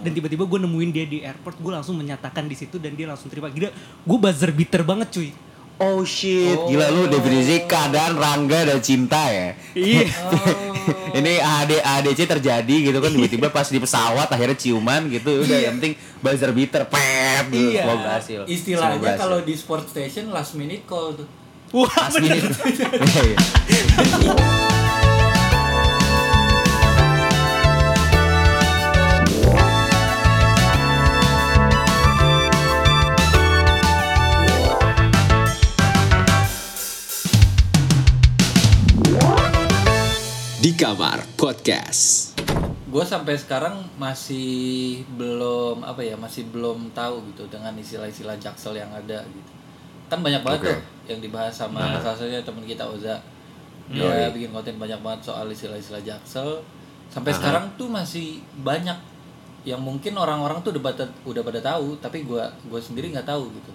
dan 0.00 0.10
tiba-tiba 0.10 0.42
gue 0.42 0.58
nemuin 0.58 0.90
dia 0.90 1.04
di 1.04 1.18
airport 1.20 1.56
gue 1.56 1.70
langsung 1.70 1.94
menyatakan 1.94 2.44
di 2.44 2.54
situ 2.54 2.76
dan 2.76 2.92
dia 2.92 3.04
langsung 3.04 3.26
terima 3.26 3.46
gila 3.46 3.68
gue 4.00 4.18
buzzer 4.18 4.50
beater 4.50 4.82
banget 4.82 5.08
cuy 5.10 5.30
Oh 5.78 6.04
shit, 6.04 6.54
gila 6.68 6.90
lu 6.90 7.08
definisi 7.08 7.64
keadaan 7.64 8.14
Rangga 8.14 8.64
dan 8.64 8.78
cinta 8.80 9.26
ya. 9.26 9.48
iya 9.72 10.06
Ini 11.10 11.40
AD 11.40 11.72
ADC 11.72 12.28
terjadi 12.28 12.74
gitu 12.84 12.98
kan 12.98 13.08
tiba-tiba 13.08 13.48
pas 13.48 13.64
di 13.64 13.76
pesawat 13.76 14.28
akhirnya 14.28 14.54
ciuman 14.54 15.08
gitu 15.08 15.40
udah 15.40 15.58
yang 15.58 15.72
penting 15.76 15.96
buzzer 16.20 16.52
beater 16.52 16.84
pep 16.84 17.48
gitu 17.48 17.72
Iya. 17.72 17.82
semoga 17.82 18.02
berhasil. 18.02 18.38
Istilahnya 18.44 18.98
berhasil. 18.98 19.18
kalau 19.18 19.38
di 19.40 19.54
sport 19.56 19.88
station 19.88 20.28
last 20.28 20.52
minute 20.52 20.84
call 20.84 21.16
tuh. 21.16 21.26
wah 21.72 21.88
Last 21.88 22.18
minute. 22.18 22.44
Di 40.60 40.76
Kamar 40.76 41.24
Podcast. 41.40 42.36
Gue 42.92 43.00
sampai 43.00 43.32
sekarang 43.32 43.80
masih 43.96 45.00
belum 45.16 45.80
apa 45.80 46.04
ya 46.04 46.20
masih 46.20 46.52
belum 46.52 46.92
tahu 46.92 47.32
gitu 47.32 47.48
dengan 47.48 47.72
istilah-istilah 47.80 48.36
jaksel 48.36 48.76
yang 48.76 48.92
ada 48.92 49.24
gitu. 49.24 49.50
Kan 50.12 50.20
banyak 50.20 50.44
banget 50.44 50.60
Oke. 50.60 50.68
tuh 50.68 50.78
yang 51.16 51.20
dibahas 51.24 51.56
sama 51.56 51.96
salah 52.04 52.12
satunya 52.12 52.44
teman 52.44 52.68
kita 52.68 52.84
Oza. 52.84 53.16
Dia 53.88 54.28
bikin 54.28 54.52
konten 54.52 54.76
banyak 54.76 55.00
banget 55.00 55.32
soal 55.32 55.48
istilah-istilah 55.48 56.04
jaksel. 56.04 56.60
Sampai 57.08 57.32
sekarang 57.32 57.72
tuh 57.80 57.88
masih 57.88 58.44
banyak 58.60 59.00
yang 59.64 59.80
mungkin 59.80 60.12
orang-orang 60.20 60.60
tuh 60.60 60.76
udah 60.76 60.92
pada, 60.92 61.08
udah 61.24 61.40
pada 61.40 61.60
tahu, 61.64 61.96
tapi 62.04 62.28
gua 62.28 62.52
gua 62.68 62.84
sendiri 62.84 63.08
nggak 63.16 63.24
tahu 63.24 63.48
gitu. 63.48 63.72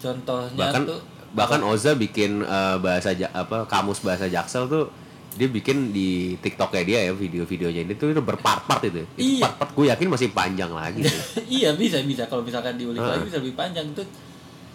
Contohnya 0.00 0.56
bahkan 0.56 0.88
tuh 0.88 1.04
bahkan 1.36 1.60
Oza 1.68 1.92
bikin 1.92 2.40
eh, 2.40 2.76
bahasa 2.80 3.12
Ja- 3.12 3.28
apa 3.36 3.68
kamus 3.68 4.00
bahasa 4.00 4.24
Jaksel 4.24 4.72
tuh 4.72 4.88
dia 5.34 5.46
bikin 5.46 5.90
di 5.90 6.08
TikToknya 6.36 6.82
dia 6.82 6.98
ya 7.02 7.12
video-videonya 7.12 7.84
ini 7.84 7.94
tuh 7.94 8.10
udah 8.10 8.24
berpart-part 8.24 8.80
itu. 8.82 9.04
Itu 9.04 9.20
Iya. 9.38 9.44
part-part 9.44 9.70
gue 9.72 9.84
yakin 9.88 10.08
masih 10.08 10.28
panjang 10.30 10.72
lagi. 10.72 11.04
iya 11.60 11.70
bisa 11.72 12.00
bisa 12.02 12.24
kalau 12.24 12.40
misalkan 12.40 12.74
diulik 12.74 12.98
lagi 12.98 13.24
bisa 13.24 13.38
lebih 13.38 13.54
panjang 13.54 13.86
tuh 13.92 14.08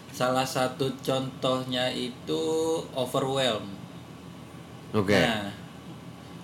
salah 0.10 0.46
satu 0.46 0.94
contohnya 1.00 1.90
itu 1.90 2.42
overwhelm 2.94 3.66
Oke. 4.94 5.10
nah 5.12 5.50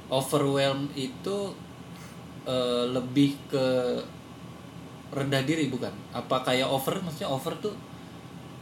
overwhelm 0.09 0.89
itu 0.95 1.53
eh, 2.43 2.85
lebih 2.89 3.37
ke 3.45 3.65
rendah 5.09 5.41
diri 5.41 5.69
bukan 5.69 5.93
apa 6.11 6.41
kayak 6.43 6.65
over 6.65 6.97
maksudnya 6.99 7.29
over 7.29 7.53
tuh 7.57 7.77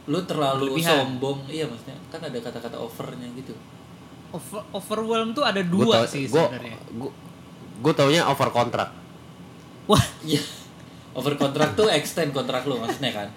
lu 0.06 0.20
terlalu 0.24 0.76
Berlebihan. 0.76 1.08
sombong 1.08 1.40
iya 1.46 1.64
maksudnya 1.64 1.96
kan 2.08 2.20
ada 2.20 2.36
kata-kata 2.38 2.76
overnya 2.76 3.28
gitu 3.32 3.52
Over, 4.28 4.60
overwhelm 4.70 5.32
tuh 5.32 5.40
ada 5.40 5.60
Gua 5.60 5.72
dua 5.82 5.94
tau- 5.98 6.08
sih 6.08 6.24
gua- 6.26 6.46
sebenarnya 6.46 6.76
gua- 6.92 7.16
Gue 7.78 7.92
taunya 7.92 8.22
over 8.24 8.50
kontrak. 8.50 8.90
wah 9.86 10.04
iya 10.20 10.42
over 11.10 11.32
kontrak 11.34 11.72
tuh 11.72 11.88
extend 11.88 12.30
kontrak 12.30 12.62
lu 12.62 12.76
maksudnya 12.76 13.08
kan 13.10 13.28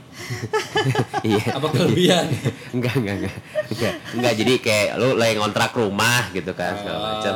Iya. 1.24 1.56
apa 1.56 1.68
kelebihan 1.68 2.26
enggak, 2.76 2.94
enggak, 2.96 3.16
enggak. 3.20 3.36
Enggak. 3.70 3.94
Enggak, 4.12 4.34
jadi 4.36 4.54
kayak 4.60 4.88
lu 4.96 5.16
lagi 5.16 5.36
ngontrak 5.36 5.72
rumah 5.74 6.28
gitu 6.30 6.52
kan 6.52 6.76
segala 6.76 6.98
Oh. 6.98 7.06
macam. 7.14 7.34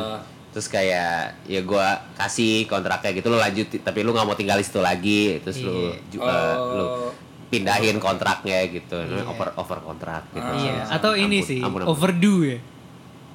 Terus 0.50 0.66
kayak 0.66 1.12
ya 1.44 1.60
gua 1.62 1.86
kasih 2.14 2.64
kontraknya 2.64 3.10
gitu 3.14 3.26
lu 3.26 3.36
lanjut 3.36 3.66
tapi 3.78 4.00
lu 4.00 4.10
nggak 4.10 4.24
mau 4.24 4.34
tinggal 4.34 4.56
di 4.56 4.64
situ 4.64 4.80
lagi 4.80 5.40
terus 5.40 5.60
lu 5.60 5.92
Iya. 6.10 6.20
eh, 6.20 6.54
lu 6.72 6.84
Oh. 6.84 7.10
pindahin 7.46 7.96
kontraknya 7.96 8.66
gitu. 8.66 8.96
Iya. 8.98 9.24
Over 9.24 9.48
over 9.54 9.78
kontrak 9.80 10.26
gitu. 10.28 10.50
iya 10.58 10.84
Ah, 10.84 10.96
atau 10.96 11.14
ini 11.14 11.40
sih 11.40 11.58
ampun, 11.58 11.80
ampun. 11.80 11.88
overdue 11.88 12.42
ya 12.46 12.58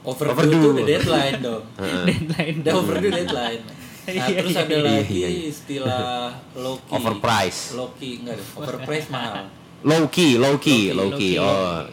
Overdue, 0.01 0.33
Overdue. 0.33 0.57
itu 0.57 0.69
udah 0.71 0.85
deadline 0.87 1.37
dong. 1.39 1.63
deadline 2.09 2.55
Udah 2.59 2.73
overdue 2.73 3.11
deadline. 3.11 3.61
Nah, 3.61 3.79
Iya, 4.01 4.25
terus 4.33 4.49
iya, 4.51 4.65
ada 4.65 4.73
iya, 4.73 4.81
lagi 4.97 5.13
iya. 5.13 5.27
istilah 5.47 6.33
Loki. 6.57 6.89
Overprice. 6.89 7.61
Loki 7.73 8.09
enggak 8.17 8.35
deh. 8.35 8.47
Overprice 8.57 9.07
mahal. 9.09 9.45
Low 9.81 10.03
key, 10.07 10.31
low 10.35 10.57
key, 10.57 10.89
Low 10.89 10.97
low 10.97 11.07
low 11.07 11.17
key. 11.17 11.31
key. 11.31 11.37
Oh. 11.37 11.85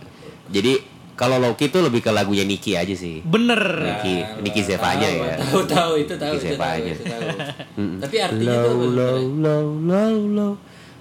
Jadi 0.49 0.73
kalau 1.13 1.37
low 1.37 1.53
key 1.53 1.69
tuh 1.69 1.83
lebih 1.83 2.01
ke 2.01 2.09
lagunya 2.09 2.43
Niki 2.43 2.73
aja 2.75 2.91
sih. 2.91 3.21
bener 3.21 3.61
Niki, 3.61 4.17
Nah, 4.19 4.41
Niki 4.41 4.61
Zevanya 4.63 5.05
tahu, 5.07 5.21
ya. 5.21 5.35
Tahu 5.37 5.61
tahu 5.67 5.93
itu 5.99 6.15
tahu 6.15 6.33
Niki 6.33 6.41
itu 6.41 6.49
tahu, 6.49 6.53
Zevanya. 6.57 6.91
itu 6.91 7.05
tahu. 7.05 7.29
Tapi 8.03 8.17
artinya 8.19 8.57
tuh 8.57 8.71
apa 8.71 8.73
low, 8.73 8.89
low, 8.89 9.19
low, 9.37 9.65
low, 9.85 10.13
low. 10.33 10.53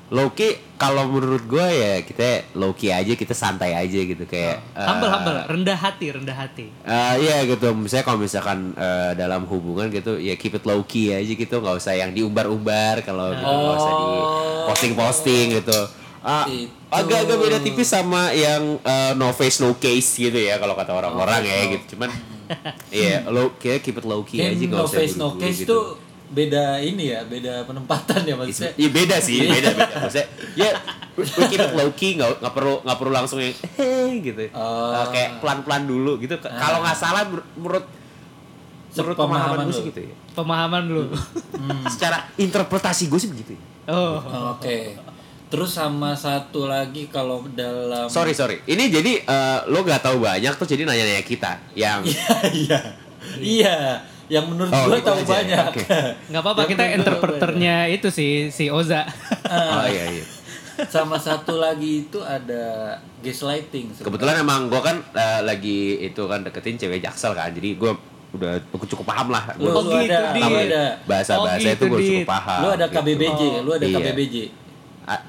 Low 0.09 0.27
key 0.33 0.59
kalau 0.77 1.09
menurut 1.09 1.41
gue 1.43 1.67
ya 1.67 1.93
kita 2.01 2.53
low 2.53 2.69
key 2.71 2.89
aja, 2.89 3.09
kita 3.11 3.33
santai 3.33 3.73
aja 3.73 3.97
gitu 3.97 4.23
kayak. 4.23 4.61
eh, 4.61 4.85
humble 4.85 5.09
humble 5.09 5.37
rendah 5.43 5.73
hati 5.73 6.13
rendah 6.13 6.37
hati 6.37 6.69
eh, 6.69 7.13
Iya 7.17 7.49
gitu, 7.49 7.73
misalnya 7.73 8.05
kalau 8.05 8.19
misalkan 8.21 8.71
eh, 8.73 9.11
dalam 9.13 9.43
hubungan 9.45 9.89
gitu, 9.89 10.15
ya 10.15 10.33
keep 10.33 10.53
it 10.53 10.63
low 10.63 10.81
key 10.81 11.09
aja 11.09 11.27
gitu, 11.27 11.55
nggak 11.57 11.75
usah 11.75 11.93
yang 11.93 12.13
diumbar-umbar 12.13 13.01
kalau 13.01 13.33
gitu, 13.33 13.41
nggak 13.43 13.75
usah 13.75 13.91
di 13.91 14.09
posting-posting 14.67 15.45
gitu. 15.57 15.79
Ah, 16.21 16.43
agak-agak 16.89 17.37
beda 17.39 17.57
tipis 17.57 17.87
sama 17.87 18.29
yang 18.31 18.77
eh, 18.77 19.11
no 19.15 19.31
face 19.31 19.57
no 19.57 19.73
case 19.75 20.19
gitu 20.19 20.35
ya 20.35 20.57
kalau 20.57 20.75
kata 20.75 20.91
orang-orang 20.91 21.41
ya 21.41 21.59
gitu. 21.73 21.95
Cuman 21.95 22.11
iya 22.89 23.23
low 23.25 23.55
kayak 23.55 23.81
keep 23.81 23.95
it 23.95 24.03
low 24.03 24.21
key 24.21 24.39
aja 24.39 24.51
Yang 24.51 24.67
nggak 24.67 24.77
no 24.77 24.85
usah 24.85 24.97
face 24.97 25.15
no 25.15 25.27
case 25.35 25.63
gitu. 25.63 25.71
tuh 25.71 25.83
beda 26.27 26.77
ini 26.77 27.09
ya, 27.09 27.23
beda 27.23 27.63
penempatan 27.63 28.21
ya 28.21 28.35
maksudnya. 28.35 28.75
Iya 28.75 28.89
beda 28.89 29.17
sih, 29.17 29.37
beda 29.41 29.69
beda. 29.73 29.93
Maksudnya 30.01 30.27
ya 30.53 30.69
we 31.13 31.23
keep 31.47 31.57
it 31.57 31.73
low 31.73 31.89
key, 31.91 32.13
nggak 32.13 32.37
nggak 32.37 32.53
perlu 32.53 32.81
nggak 32.81 32.97
perlu 32.97 33.11
langsung 33.11 33.37
yang 33.37 33.55
eh 33.77 34.11
gitu. 34.21 34.43
Oh. 34.51 34.91
Eh, 34.93 35.05
kayak 35.09 35.29
pelan 35.39 35.59
pelan 35.61 35.83
dulu 35.83 36.17
gitu. 36.17 36.35
K- 36.35 36.47
Kalau 36.49 36.79
nggak 36.79 36.93
salah 36.93 37.23
menurut 37.23 37.47
menurut 37.55 37.85
Sepemahaman 38.87 39.29
pemahaman 39.29 39.57
gue 39.59 39.67
lu. 39.67 39.75
sih 39.75 39.85
gitu 39.85 39.99
ya. 40.01 40.15
pemahaman 40.33 40.83
lu 40.85 41.03
Secara 41.87 42.17
interpretasi 42.35 43.03
gue 43.07 43.19
sih 43.19 43.29
begitu. 43.29 43.51
Ya. 43.53 43.61
oh 43.89 44.17
Oke. 44.53 44.97
Terus 45.47 45.71
sama 45.71 46.11
satu 46.11 46.65
lagi 46.65 47.07
kalau 47.07 47.45
dalam 47.47 48.09
Sorry 48.09 48.33
sorry. 48.33 48.59
Ini 48.63 48.83
jadi 48.89 49.21
eh, 49.21 49.59
lo 49.65 49.79
nggak 49.79 50.01
tahu 50.01 50.19
banyak 50.19 50.49
tuh 50.51 50.65
jadi 50.65 50.83
nanya 50.83 51.03
nanya 51.03 51.21
kita 51.21 51.55
yang 51.71 52.03
Iya, 52.03 52.35
iya. 52.51 52.79
Iya, 53.37 53.77
yang 54.27 54.45
menurut 54.45 54.69
Oh, 54.69 54.85
gua 54.85 54.95
gitu 54.95 55.07
tahu 55.07 55.17
aja. 55.17 55.29
banyak. 55.33 55.71
Nggak 56.29 56.41
apa-apa 56.41 56.59
Yang 56.59 56.69
kita 56.69 56.83
interpreternya 56.93 57.75
itu 57.87 58.07
sih 58.09 58.31
si 58.49 58.67
Oza 58.67 59.07
oh 59.45 59.85
iya 59.85 60.05
iya. 60.11 60.25
Sama 60.85 61.17
satu 61.17 61.57
lagi 61.57 62.05
itu 62.05 62.19
ada 62.19 62.93
gaslighting. 63.19 63.89
sebenarnya. 63.89 64.05
Kebetulan 64.05 64.35
emang 64.37 64.61
gue 64.67 64.77
kan 64.77 65.01
eh, 65.09 65.41
lagi 65.41 65.79
itu 66.03 66.21
kan 66.23 66.39
deketin 66.39 66.77
cewek 66.77 66.99
jaksel 66.99 67.33
kan. 67.33 67.49
Jadi 67.49 67.73
gue 67.73 67.91
udah 68.29 68.51
aku 68.69 68.85
cukup 68.85 69.07
paham 69.07 69.31
lah. 69.31 69.57
Lu, 69.57 69.67
Oh, 69.67 69.81
lu 69.81 69.97
gitu, 69.97 70.13
ada, 70.13 70.29
Dit. 70.29 70.43
lu 70.43 70.53
ada, 70.61 70.83
bahasa 71.03 71.33
bahasa 71.35 71.57
Oh, 71.57 71.73
itu 71.73 71.73
gitu, 71.73 71.83
gue 71.87 71.99
cukup 72.03 72.29
paham. 72.29 72.59
lu 72.59 72.69
ada 72.69 72.85
gitu. 72.85 72.95
KBBJ, 72.95 73.41
lu 73.57 73.71
ada 73.71 73.85
Iya. 73.85 73.97
KBBJ. 73.97 74.35
Ah, 75.03 75.19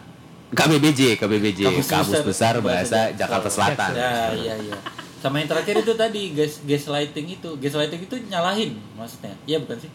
KBBJ, 0.51 1.01
KBBJ, 1.17 1.61
Kamus 1.63 1.87
Kamus, 1.87 2.09
Besar 2.21 2.27
Besar 2.27 2.55
Bahasa. 2.59 3.01
Jakarta 3.15 3.49
Selatan. 3.49 3.91
Ya, 3.95 4.13
iya, 4.35 4.55
iya. 4.59 4.77
Sama 5.19 5.43
yang 5.43 5.51
terakhir 5.51 5.83
itu 5.83 5.93
tadi 5.93 6.23
gas 6.31 6.63
gaslighting 6.63 7.27
itu. 7.29 7.51
Gaslighting 7.59 8.01
itu 8.07 8.17
nyalahin 8.29 8.79
maksudnya. 8.95 9.35
Iya 9.45 9.59
bukan 9.59 9.79
sih? 9.79 9.91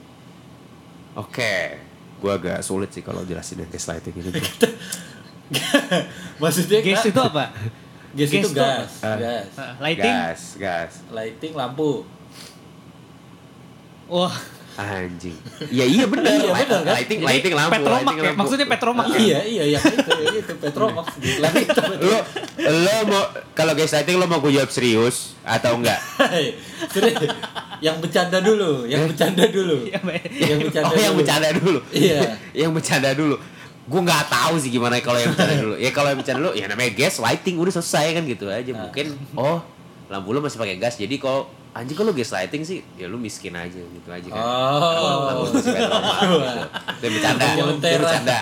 Oke, 1.14 1.80
gua 2.20 2.36
agak 2.36 2.60
sulit 2.60 2.92
sih 2.92 3.00
kalau 3.00 3.24
jelasin 3.24 3.64
yang 3.64 3.72
gaslighting 3.72 4.14
ini. 4.14 4.32
maksudnya 6.42 6.80
gas 6.82 7.04
kan- 7.04 7.12
itu 7.12 7.22
apa 7.22 7.44
gas 8.14 8.30
itu 8.30 8.40
gas 8.40 8.50
itu 8.50 8.54
gas, 8.54 8.92
apa? 9.02 9.18
gas. 9.20 9.48
Ah, 9.56 9.74
lighting 9.80 10.16
gas, 10.16 10.42
gas, 10.58 10.92
Lighting 11.10 11.54
lampu. 11.54 12.06
wah 14.06 14.34
anjing. 14.78 15.38
Iya 15.70 15.86
iya 15.86 16.06
benar. 16.10 16.34
Iya, 16.34 16.52
benar, 16.54 16.82
kan? 16.82 16.94
Lighting, 16.98 17.20
Jadi 17.22 17.30
lighting 17.30 17.54
lampu. 17.54 17.74
Petromak 17.78 17.94
lighting 17.94 18.18
ya 18.18 18.24
lampu. 18.26 18.40
maksudnya 18.42 18.68
Petromak 18.68 19.06
ya? 19.06 19.18
Iya, 19.18 19.40
iya, 19.46 19.64
yang 19.78 19.84
itu, 19.86 20.12
yang 20.18 20.36
itu 20.42 20.54
Petromax. 20.58 21.06
Gila 21.24 21.50
itu. 21.54 21.82
Lo, 22.02 22.18
lo 22.58 22.96
mau 23.06 23.24
kalau 23.54 23.74
gaslighting 23.78 24.16
lo 24.18 24.26
mau 24.26 24.40
gue 24.42 24.52
jawab 24.58 24.72
serius 24.74 25.38
atau 25.46 25.78
enggak? 25.78 26.00
Serius. 26.90 27.22
yang 27.84 28.00
bercanda 28.00 28.40
dulu, 28.40 28.88
yang 28.90 29.06
bercanda 29.06 29.46
dulu. 29.52 29.78
Iya, 29.86 30.00
yang 30.50 30.60
bercanda 30.64 30.90
oh 30.90 30.98
yang 30.98 31.14
dulu. 31.14 31.20
bercanda 31.22 31.50
dulu. 31.54 31.80
Iya. 31.94 32.20
yang 32.66 32.72
bercanda 32.74 33.10
dulu. 33.14 33.36
Gue 33.84 34.02
nggak 34.02 34.24
tahu 34.32 34.54
sih 34.64 34.72
gimana 34.72 34.98
kalau 35.04 35.20
yang 35.20 35.36
bercanda 35.36 35.56
dulu. 35.60 35.76
Ya 35.78 35.92
kalau 35.92 36.08
yang 36.10 36.20
bercanda 36.20 36.40
dulu, 36.40 36.54
ya 36.56 36.66
namanya 36.72 36.92
gas 36.96 37.20
lighting 37.22 37.56
udah 37.60 37.74
selesai 37.78 38.16
kan 38.16 38.24
gitu 38.26 38.48
aja. 38.50 38.72
Nah. 38.74 38.90
Mungkin 38.90 39.06
oh 39.38 39.60
lampu 40.10 40.30
lo 40.34 40.40
masih 40.42 40.58
pakai 40.58 40.82
gas. 40.82 40.96
Jadi 40.98 41.20
kalau 41.20 41.46
anjing 41.74 41.94
kalau 41.94 42.12
gas 42.12 42.30
lighting 42.30 42.62
sih, 42.62 42.80
ya 42.94 43.06
lu 43.06 43.18
miskin 43.18 43.52
aja 43.52 43.76
gitu 43.76 44.08
aja 44.08 44.28
kan. 44.28 44.38
Oh. 44.38 45.20
Lo 45.28 45.44
masih 45.52 45.74
gitu. 45.74 47.10
Bercanda. 47.10 47.46
Lentera. 47.60 48.00
bercanda. 48.00 48.40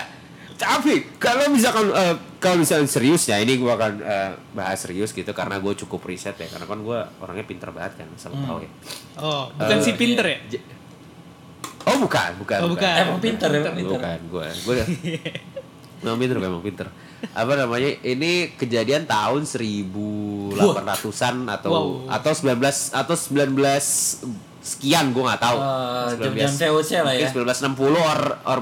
Tapi 0.52 0.92
kalau 1.16 1.48
misalkan 1.48 1.90
eh, 1.90 2.14
kalau 2.38 2.56
misalkan 2.56 2.86
serius 2.86 3.26
ya 3.26 3.36
ini 3.36 3.56
gue 3.56 3.66
akan 3.68 3.92
eh, 3.98 4.30
bahas 4.52 4.78
serius 4.78 5.10
gitu 5.10 5.32
karena 5.32 5.58
gue 5.58 5.74
cukup 5.76 6.04
riset 6.04 6.36
ya 6.36 6.46
karena 6.46 6.64
kan 6.64 6.78
gue 6.78 6.98
orangnya 7.18 7.42
pinter 7.42 7.68
banget 7.68 7.98
kan 7.98 8.06
asal 8.12 8.30
Hmm. 8.30 8.46
tahu 8.46 8.58
ya. 8.60 8.70
oh 9.18 9.50
bukan 9.50 9.76
Eh, 9.76 9.82
si 9.82 9.92
pinter 9.92 10.22
ya 10.24 10.38
J- 10.48 10.66
Oh 11.82 11.98
bukan, 11.98 12.30
bukan. 12.38 12.58
Oh, 12.62 12.70
bukan. 12.70 12.94
Emang 12.94 13.18
pinter, 13.18 13.50
emang 13.50 13.74
pinter. 13.74 13.98
Bukan, 13.98 14.18
gue. 14.30 14.46
Gue 14.62 14.74
Memang 15.98 16.18
pinter, 16.22 16.36
memang 16.38 16.60
pinter. 16.62 16.86
Apa 17.30 17.52
namanya? 17.54 17.86
Ini 17.98 18.32
kejadian 18.52 19.04
tahun 19.04 19.46
1800-an 19.46 21.36
atau 21.48 21.70
Wow. 21.70 21.88
atau 22.08 22.32
19 22.32 22.58
atau 22.90 23.14
19 23.14 24.18
sekian 24.58 25.10
gue 25.10 25.22
nggak 25.22 25.38
tahu. 25.40 25.58
Eh, 25.58 26.06
19 26.12 26.22
jam-jam 26.22 26.50
VOC 26.52 26.90
lah 26.98 27.12
ya. 27.12 27.26
Mungkin 27.26 27.30
1960 27.32 27.98
or 28.00 28.20
or 28.44 28.58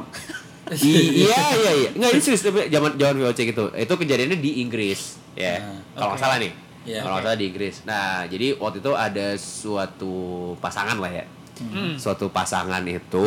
iya 0.78 1.34
iya 1.50 1.70
iya 1.76 1.90
nggak 1.90 2.10
ini 2.12 2.22
serius 2.22 2.42
tapi 2.42 2.68
zaman 2.68 2.94
zaman 2.94 3.14
VOC 3.18 3.38
gitu 3.44 3.64
itu 3.74 3.90
kejadiannya 3.96 4.38
di 4.38 4.62
Inggris 4.62 5.18
ya 5.34 5.58
Nah, 5.58 5.82
kalau 5.96 6.10
nggak 6.14 6.22
salah 6.22 6.38
nih 6.38 6.52
Iya, 6.80 7.00
kalau 7.02 7.16
oke. 7.18 7.24
salah 7.26 7.36
di 7.36 7.44
Inggris 7.44 7.74
nah 7.82 8.22
jadi 8.24 8.46
waktu 8.54 8.78
itu 8.78 8.92
ada 8.94 9.26
suatu 9.34 10.14
pasangan 10.58 10.96
lah 10.96 11.10
ya 11.12 11.26
Hmm. 11.60 11.92
suatu 11.94 12.30
pasangan 12.30 12.80
itu 12.82 13.26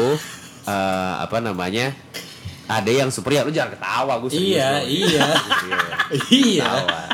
eh, 0.65 1.13
apa 1.19 1.37
namanya 1.37 1.91
ada 2.65 2.87
yang 2.87 3.07
super 3.07 3.29
ya 3.29 3.41
lu 3.41 3.49
jangan 3.49 3.71
ketawa 3.71 4.13
gue 4.17 4.29
serius 4.29 4.55
Iya, 4.55 4.67
loh. 4.69 4.83
iya. 4.85 5.25
Iya. 5.63 5.79
Iya. 6.25 6.69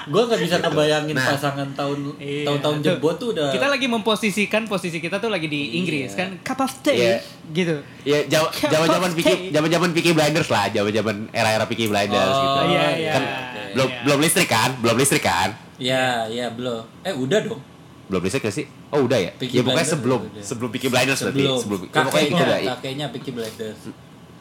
Gua 0.05 0.21
nggak 0.25 0.41
bisa 0.41 0.55
Gitu. 0.55 0.65
kebayangin 0.67 1.15
Nah. 1.15 1.27
pasangan 1.27 1.69
tahun 1.71 1.97
Iya. 2.15 2.43
tahun-tahun 2.43 2.77
jebot 2.79 3.15
tuh 3.15 3.29
udah 3.31 3.49
Kita 3.49 3.65
lagi 3.65 3.85
memposisikan 3.85 4.65
posisi 4.65 4.97
kita 4.97 5.17
tuh 5.17 5.27
lagi 5.27 5.45
di 5.45 5.75
Inggris 5.75 6.11
Iya. 6.11 6.17
kan 6.17 6.29
cup 6.43 6.59
of 6.59 6.73
tea 6.79 6.93
Iya. 6.93 7.15
gitu. 7.51 7.75
Ya 8.03 8.19
jam- 8.27 8.49
zaman-zaman 8.51 9.09
Oke. 9.09 9.17
Peaky 9.19 9.49
zaman-zaman 9.49 9.89
Peaky 9.91 10.11
Blinders 10.11 10.49
lah, 10.49 10.65
zaman-zaman 10.67 11.15
era-era 11.31 11.65
Peaky 11.65 11.85
Blinders 11.87 12.29
Oh, 12.29 12.39
gitu. 12.39 12.59
iya, 12.69 12.85
iya. 12.95 13.11
Kan 13.11 13.23
Iya. 13.23 13.71
belum 13.71 13.89
belum 14.03 14.19
listrik 14.19 14.47
kan? 14.47 14.69
Belum 14.77 14.95
listrik 14.95 15.23
kan? 15.23 15.49
Ya, 15.77 16.27
ya 16.27 16.49
belum. 16.49 16.83
Eh 17.01 17.13
udah 17.13 17.39
dong. 17.41 17.61
Belum 18.05 18.21
listrik 18.21 18.43
gak 18.43 18.51
sih? 18.51 18.65
Oh 18.89 19.01
udah 19.03 19.17
ya? 19.17 19.31
Peaky 19.33 19.55
ya 19.55 19.63
pokoknya 19.63 19.85
sebelum 19.87 20.21
udah. 20.27 20.41
sebelum 20.41 20.69
Peaky 20.69 20.87
Blinders 20.87 21.19
berarti. 21.19 21.41
Sebelum, 21.41 21.57
Sebelum 21.59 21.79
ya, 21.83 22.01
pokoknya 22.03 22.27
kakeknya, 22.27 22.69
kakeknya 22.75 23.05
Peaky 23.09 23.31
Blinders. 23.31 23.81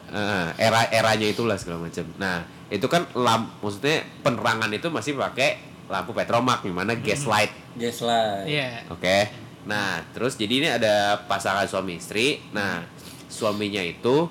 Eh, 0.09 0.47
era 0.57 0.89
eranya 0.89 1.27
itulah 1.29 1.55
segala 1.55 1.85
macam. 1.85 2.05
Nah, 2.17 2.41
itu 2.69 2.85
kan 2.85 3.05
lamp 3.13 3.61
maksudnya 3.61 4.01
penerangan 4.21 4.69
itu 4.73 4.89
masih 4.89 5.13
pakai 5.13 5.61
lampu 5.89 6.13
petromak 6.13 6.61
gimana 6.61 6.97
gaslight. 6.97 7.53
Gaslight. 7.77 8.45
Iya. 8.45 8.85
Oke. 8.89 9.29
Nah, 9.65 10.01
terus 10.13 10.33
jadi 10.33 10.53
ini 10.61 10.69
ada 10.69 11.25
pasangan 11.25 11.65
suami 11.65 11.97
istri. 11.97 12.41
Nah, 12.53 12.81
suaminya 13.29 13.81
itu 13.81 14.25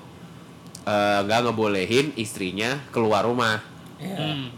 eh, 0.83 1.19
nggak 1.23 1.41
ngebolehin 1.47 2.17
istrinya 2.17 2.79
keluar 2.91 3.23
rumah 3.23 3.61
Iya. 3.99 4.15
Hmm. 4.15 4.49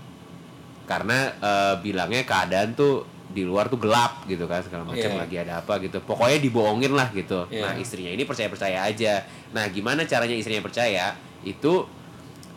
karena 0.84 1.32
eh, 1.40 1.74
bilangnya 1.80 2.24
keadaan 2.24 2.76
tuh 2.76 3.04
di 3.30 3.46
luar 3.46 3.70
tuh 3.70 3.78
gelap 3.78 4.26
gitu 4.26 4.44
kan 4.50 4.58
segala 4.60 4.82
macam 4.82 5.10
Iya. 5.10 5.18
lagi 5.22 5.36
ada 5.38 5.62
apa 5.62 5.78
gitu. 5.78 6.02
Pokoknya 6.02 6.42
dibohongin 6.42 6.92
lah 6.92 7.08
gitu. 7.14 7.46
Iya. 7.46 7.62
Nah, 7.62 7.72
istrinya 7.78 8.10
ini 8.10 8.26
percaya-percaya 8.26 8.82
aja. 8.90 9.22
Nah, 9.54 9.70
gimana 9.70 10.02
caranya 10.02 10.34
istrinya 10.34 10.60
percaya? 10.60 11.14
Itu 11.46 11.86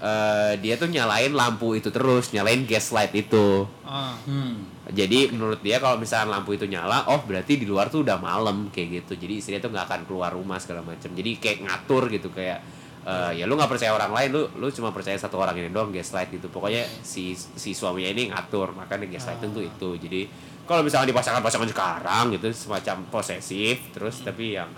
eh, 0.03 0.53
dia 0.59 0.75
tuh 0.75 0.91
nyalain 0.91 1.31
lampu 1.31 1.79
itu 1.79 1.87
terus, 1.87 2.33
nyalain 2.35 2.67
gaslight 2.67 3.15
itu. 3.15 3.63
Oh. 3.87 4.13
Hmm. 4.27 4.67
Jadi 4.91 5.31
menurut 5.31 5.63
dia 5.63 5.79
kalau 5.79 5.95
misalnya 5.95 6.35
lampu 6.35 6.59
itu 6.59 6.67
nyala, 6.67 7.07
oh 7.07 7.23
berarti 7.23 7.55
di 7.55 7.63
luar 7.63 7.87
tuh 7.87 8.03
udah 8.03 8.19
malam 8.19 8.67
kayak 8.67 9.05
gitu. 9.07 9.15
Jadi 9.15 9.39
istrinya 9.39 9.63
tuh 9.63 9.71
nggak 9.71 9.85
akan 9.87 10.01
keluar 10.03 10.35
rumah 10.35 10.59
segala 10.59 10.83
macam. 10.83 11.07
Jadi 11.07 11.39
kayak 11.39 11.63
ngatur 11.63 12.11
gitu 12.11 12.27
kayak 12.35 12.59
eh, 13.07 13.31
ya 13.39 13.47
lu 13.47 13.55
nggak 13.55 13.71
percaya 13.71 13.95
orang 13.95 14.11
lain, 14.11 14.29
lu 14.35 14.43
lu 14.59 14.67
cuma 14.75 14.91
percaya 14.91 15.15
satu 15.15 15.39
orang 15.39 15.55
ini 15.55 15.71
doang 15.71 15.87
gaslight 15.95 16.35
gitu. 16.35 16.51
Pokoknya 16.51 16.83
si 16.99 17.31
si 17.35 17.71
suaminya 17.71 18.11
ini 18.11 18.27
ngatur, 18.27 18.75
makanya 18.75 19.07
gaslight 19.07 19.39
itu 19.39 19.61
itu. 19.63 19.89
Jadi 20.03 20.21
kalau 20.63 20.81
misalnya 20.81 21.09
di 21.09 21.15
pasangan-pasangan 21.15 21.67
sekarang 21.67 22.23
gitu 22.31 22.47
semacam 22.49 23.03
posesif 23.09 23.91
terus 23.91 24.21
tapi 24.21 24.55
yang 24.55 24.69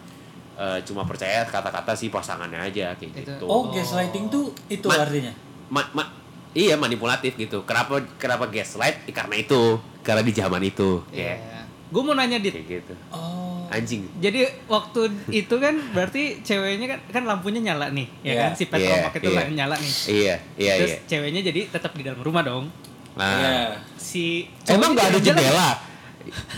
eh, 0.55 0.79
cuma 0.83 1.03
percaya 1.03 1.43
kata-kata 1.43 1.93
si 1.93 2.07
pasangannya 2.07 2.57
aja 2.59 2.95
kayak 2.95 3.11
Itu- 3.11 3.27
gitu. 3.27 3.45
Oh, 3.45 3.69
gaslighting 3.69 4.25
tuh 4.27 4.49
itu 4.65 4.87
Ma- 4.87 4.97
artinya. 4.97 5.33
Ma- 5.67 5.91
ma- 5.93 6.11
iya 6.51 6.73
manipulatif 6.75 7.35
gitu. 7.35 7.61
Kenapa 7.63 7.99
kenapa 8.15 8.47
gaslight? 8.47 9.03
Ya, 9.03 9.13
karena 9.13 9.35
itu, 9.37 9.61
karena 9.99 10.21
di 10.21 10.31
zaman 10.31 10.61
itu, 10.61 11.03
Iya. 11.11 11.35
ya 11.35 11.61
Gue 11.85 12.01
mau 12.01 12.13
nanya 12.13 12.39
dit. 12.39 12.49
kayak 12.49 12.67
gitu. 12.81 12.93
Oh. 13.09 13.67
Anjing. 13.67 14.05
Jadi 14.17 14.41
waktu 14.65 15.01
itu 15.27 15.55
kan 15.55 15.73
berarti 15.91 16.39
ceweknya 16.39 16.87
kan 16.87 16.99
kan 17.11 17.23
lampunya 17.25 17.59
nyala 17.61 17.89
nih, 17.89 18.07
ya 18.21 18.31
Iya. 18.31 18.41
kan 18.41 18.51
si 18.53 18.63
petromak 18.65 19.11
Iya, 19.11 19.19
itu 19.19 19.27
iya. 19.27 19.35
lah 19.35 19.45
nyala 19.51 19.75
nih. 19.75 19.93
Iya, 20.07 20.35
iya, 20.55 20.73
Terus 20.79 20.91
iya. 20.91 20.99
ceweknya 21.05 21.41
jadi 21.43 21.61
tetap 21.67 21.91
di 21.91 22.01
dalam 22.01 22.21
rumah 22.21 22.41
dong. 22.41 22.69
Nah, 23.15 23.31
Iya. 23.35 23.55
Si 23.95 24.45
emang 24.67 24.91
nggak 24.91 25.07
ada 25.09 25.19
jendela? 25.19 25.69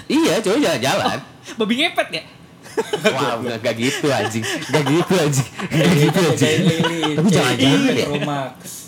iya, 0.07 0.41
cowok 0.41 0.57
jalan-jalan. 0.57 1.17
Babi 1.55 1.73
ngepet 1.77 2.07
ya? 2.11 2.23
Wah, 3.09 3.41
nggak 3.41 3.57
nggak 3.57 3.75
gitu 3.75 4.07
anjing, 4.07 4.43
nggak 4.43 4.83
gitu 4.85 5.13
anjing, 5.17 5.47
nggak 5.65 5.89
gitu 5.97 6.19
Jagain 6.21 6.37
anjing. 6.37 6.59
lilin. 6.61 7.15
Tapi 7.17 7.29
jangan-jangan 7.29 7.93
ya. 7.93 8.07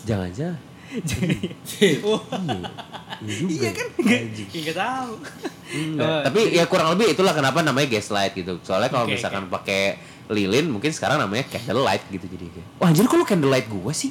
Jangan-jangan. 0.03 0.59
Iya 3.19 3.45
iya 3.45 3.69
kan? 3.73 3.87
Enggak, 3.95 4.19
enggak 4.49 4.75
tahu. 4.75 5.11
Oh, 5.99 6.21
Tapi 6.25 6.39
ya 6.49 6.63
kurang 6.65 6.93
lebih 6.93 7.13
itulah 7.13 7.29
kenapa 7.31 7.61
namanya 7.61 7.85
gaslight 7.91 8.33
gitu. 8.33 8.57
Soalnya 8.61 8.89
kalau 8.89 9.05
Oke, 9.05 9.13
misalkan 9.13 9.45
pakai 9.47 9.97
lilin, 10.27 10.65
mungkin 10.65 10.89
sekarang 10.89 11.17
namanya 11.17 11.45
candlelight 11.45 12.01
gitu 12.09 12.25
jadi 12.25 12.45
kayak. 12.49 12.67
Wah, 12.77 12.89
anjir 12.89 13.05
kok 13.05 13.15
lu 13.15 13.25
candlelight 13.25 13.67
gua 13.67 13.93
sih? 13.93 14.09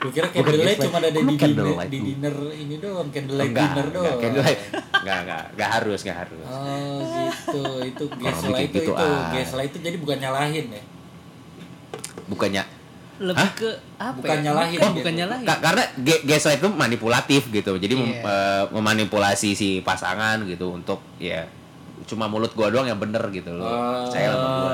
Gue 0.00 0.10
kira 0.10 0.32
candlelight 0.32 0.80
cuma 0.80 0.96
ada 0.96 1.10
di 1.12 1.20
dinner, 1.36 1.66
di 1.84 1.98
dinner 2.00 2.34
ini 2.56 2.74
doang, 2.76 3.08
candlelight 3.12 3.52
enggak, 3.52 3.64
dinner 3.68 3.84
enggak, 3.84 4.00
doang. 4.00 4.18
candlelight. 4.18 4.60
Enggak, 4.96 5.18
enggak, 5.20 5.42
enggak 5.52 5.70
harus, 5.70 5.98
enggak 6.00 6.18
harus. 6.24 6.44
Oh 6.48 7.00
gitu, 7.04 7.62
itu 7.84 8.04
gaslight 8.16 8.64
itu, 8.64 8.78
gitu, 8.80 8.82
itu 8.88 8.92
ah. 8.96 9.28
gaslight 9.28 9.70
itu 9.70 9.78
jadi 9.78 9.96
bukan 10.00 10.16
nyalahin 10.18 10.66
ya? 10.72 10.82
Bukannya 12.26 12.64
Lebih 13.20 13.36
Hah? 13.36 13.52
ke 13.52 13.70
apa? 14.00 14.16
Bukan 14.16 14.32
ya? 14.32 14.44
nyalahin 14.48 14.78
Oh, 14.80 14.88
gitu. 14.88 14.96
bukan 14.96 15.12
nyalahin. 15.12 15.44
Ka- 15.44 15.60
karena 15.60 15.84
gaslight 16.24 16.56
itu 16.56 16.68
manipulatif 16.72 17.42
gitu. 17.52 17.72
Jadi 17.76 17.92
mem- 17.92 18.16
Iya. 18.16 18.72
memanipulasi 18.72 19.52
si 19.52 19.84
pasangan 19.84 20.40
gitu 20.48 20.72
untuk 20.72 21.04
ya 21.20 21.44
cuma 22.08 22.24
mulut 22.24 22.56
gua 22.56 22.72
doang 22.72 22.88
yang 22.88 22.96
bener 22.96 23.20
gitu 23.28 23.52
loh. 23.52 23.68
Oh. 23.68 24.08
Percaya 24.08 24.32
sama 24.32 24.48
gua. 24.48 24.72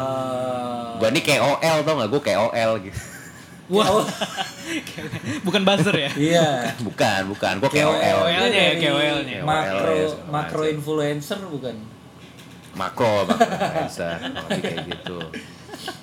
Gua 0.96 1.08
ini 1.10 1.20
KOL 1.20 1.76
tau 1.82 1.94
gak? 1.98 2.08
Gua 2.08 2.22
KOL 2.22 2.70
gitu. 2.86 3.00
Wah, 3.66 4.06
bukan 5.46 5.62
buzzer 5.62 5.96
ya? 5.96 6.10
Iya. 6.14 6.48
bukan, 6.86 7.20
bukan. 7.30 7.54
Gua 7.58 7.70
KOL. 7.70 7.82
KOL. 7.82 7.98
KOL. 7.98 8.46
nya 8.46 8.60
ya, 8.62 8.72
Dari 8.72 8.78
KOL-nya. 8.80 9.38
Makro 9.42 9.74
KOL 9.82 9.96
ya, 9.96 10.06
segala 10.08 10.30
makro 10.30 10.62
influencer 10.64 11.38
bukan? 11.42 11.76
makro 12.76 13.24
banget 13.24 13.48
bisa 13.88 14.20
lebih 14.20 14.60
kayak 14.60 14.78
gitu 14.84 15.16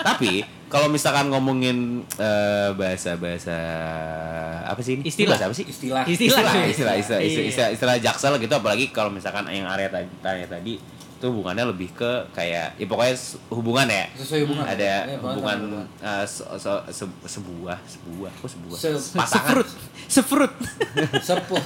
tapi 0.02 0.42
kalau 0.66 0.90
misalkan 0.90 1.30
ngomongin 1.30 2.02
eh, 2.18 2.74
bahasa-bahasa 2.74 3.54
apa 4.66 4.82
sih 4.82 4.98
ini 4.98 5.06
Istilah. 5.06 5.38
bahasa 5.38 5.46
apa 5.46 5.54
sih 5.54 5.70
Istilah. 5.70 6.02
Istilah. 6.02 6.34
istilah 6.34 6.66
istilah 6.66 6.96
istilah, 6.98 7.20
Iya. 7.22 7.30
istilah, 7.30 7.46
istilah, 7.46 7.70
istilah 7.78 7.96
jaksel 8.02 8.34
gitu 8.42 8.54
apalagi 8.58 8.90
kalau 8.90 9.14
misalkan 9.14 9.46
yang 9.54 9.70
area 9.70 9.86
tadi 9.86 10.10
tanya 10.18 10.50
tadi 10.50 10.82
itu 11.24 11.32
hubungannya 11.32 11.64
lebih 11.66 11.88
ke 11.96 12.12
kayak 12.36 12.76
ya 12.76 12.84
pokoknya 12.84 13.16
hubungan 13.48 13.88
ya 13.88 14.04
Sesuai 14.12 14.44
hubungan. 14.44 14.66
ada 14.68 15.08
Ya, 15.08 15.16
hubungan 15.16 15.60
eh, 15.98 16.26
se- 16.28 16.44
se- 16.60 16.84
se- 16.92 17.24
sebuah 17.24 17.80
sebuah 17.88 18.28
kok 18.36 18.50
sebuah 18.52 18.76
Se- 18.76 19.16
pasangan 19.16 19.56
Sefrut. 19.56 19.70
Sefrut. 20.12 20.54
Sepuh. 21.24 21.64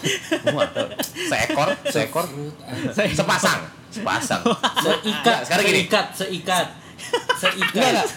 Seekor 1.10 1.70
seekor 1.90 2.26
sepasang 3.10 3.66
sepasang 3.90 4.42
Seikat, 4.78 5.38
Sekarang 5.42 5.66
gini. 5.66 5.82
seikat, 5.82 6.06
seikat. 6.14 6.68
Seikat. 7.34 7.74
Enggak, 7.74 7.90
enggak. 7.90 8.08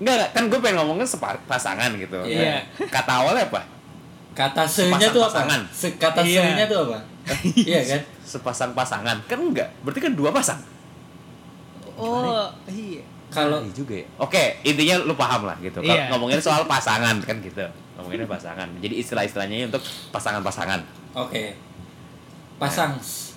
Enggak, 0.00 0.14
enggak. 0.16 0.30
Kan 0.32 0.42
gue 0.48 0.58
pengen 0.58 0.76
ngomongin 0.80 1.04
sepa- 1.04 1.44
pasangan 1.44 1.92
gitu. 1.94 2.24
Iya. 2.24 2.64
Kata 2.88 3.20
awalnya 3.20 3.44
apa? 3.44 3.60
Kata 4.32 4.64
se-nya 4.64 5.12
tuh 5.12 5.22
apa? 5.22 5.44
Se- 5.68 6.00
Kata 6.00 6.24
Iya. 6.24 6.40
se-nya 6.40 6.64
tuh 6.66 6.88
apa? 6.88 6.98
Iya 7.68 7.80
kan? 7.84 8.00
Sepasang 8.24 8.72
pasangan. 8.72 9.20
Kan 9.24 9.38
enggak. 9.38 9.68
Berarti 9.80 10.00
kan 10.00 10.12
dua 10.12 10.32
pasang. 10.32 10.58
Oh, 11.94 12.50
iya. 12.66 13.04
Kalau 13.28 13.58
Iya 13.60 13.72
juga 13.74 13.94
ya. 13.98 14.06
Oke, 14.16 14.62
intinya 14.62 14.94
lu 15.00 15.14
paham 15.14 15.42
lah 15.42 15.58
gitu. 15.58 15.78
Kalau 15.78 15.90
Iya. 15.90 16.06
ngomongin 16.08 16.38
soal 16.38 16.66
pasangan 16.70 17.18
kan 17.20 17.36
gitu. 17.38 17.62
Ngomonginnya 17.94 18.26
pasangan. 18.26 18.66
Jadi 18.78 18.94
istilah-istilahnya 18.96 19.68
untuk 19.68 19.82
pasangan-pasangan. 20.10 20.80
Oke. 21.12 21.54
Pasang. 22.56 22.98
S- 22.98 23.34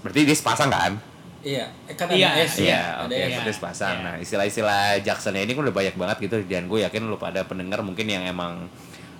Berarti 0.00 0.24
dia 0.24 0.32
sepasang 0.32 0.68
kan? 0.68 0.92
Iya. 1.38 1.68
Eh, 1.86 1.94
kan 1.94 2.08
Iya. 2.10 2.28
ada 2.30 2.40
S 2.42 2.54
ya. 2.58 2.64
Iya, 2.64 2.80
Ada 2.80 3.04
oke. 3.04 3.14
Iya. 3.14 3.36
berarti 3.36 3.52
sepasang. 3.54 3.94
Iya. 3.94 4.04
Nah, 4.04 4.14
istilah-istilah 4.18 4.82
Jacksonnya 5.00 5.42
ini 5.42 5.52
kan 5.52 5.62
udah 5.62 5.74
banyak 5.74 5.94
banget 5.94 6.16
gitu 6.24 6.36
dan 6.44 6.64
gue 6.66 6.78
yakin 6.82 7.02
lu 7.04 7.16
pada 7.16 7.44
pendengar 7.44 7.80
mungkin 7.80 8.04
yang 8.04 8.24
emang 8.24 8.66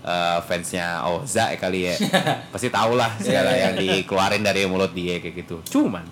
eh, 0.00 0.38
fansnya 0.42 0.86
Oza 1.04 1.48
ya 1.48 1.56
kali 1.56 1.80
ya 1.84 1.94
pasti 2.52 2.68
tau 2.68 2.92
lah 2.92 3.14
segala 3.16 3.50
Iya, 3.50 3.60
yang 3.64 3.74
dikeluarin 3.76 4.40
dari 4.40 4.64
mulut 4.64 4.90
dia 4.90 5.18
kayak 5.18 5.34
gitu. 5.38 5.56
Cuman 5.68 6.04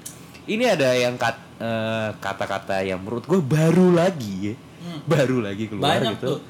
ini 0.45 0.65
ada 0.65 0.91
yang 0.93 1.15
kat- 1.15 1.43
eh, 1.57 2.11
kata-kata 2.17 2.81
yang 2.81 2.99
menurut 2.99 3.25
gue 3.25 3.39
baru 3.39 3.93
lagi 3.93 4.35
ya, 4.45 4.55
Hmm. 4.77 5.03
baru 5.05 5.43
lagi 5.43 5.67
keluar 5.67 5.99
Banyak 5.99 6.15
gitu. 6.17 6.27
tuh. 6.29 6.41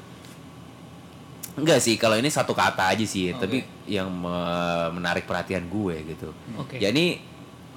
Enggak 1.57 1.79
sih, 1.79 1.97
kalau 1.97 2.13
ini 2.13 2.29
satu 2.29 2.53
kata 2.53 2.85
aja 2.87 3.01
sih, 3.01 3.33
Oke. 3.33 3.39
tapi 3.39 3.57
yang 3.87 4.05
me- 4.07 4.93
menarik 4.93 5.25
perhatian 5.25 5.65
gue 5.65 5.95
gitu. 6.05 6.29
Oke. 6.55 6.77
Jadi 6.77 7.17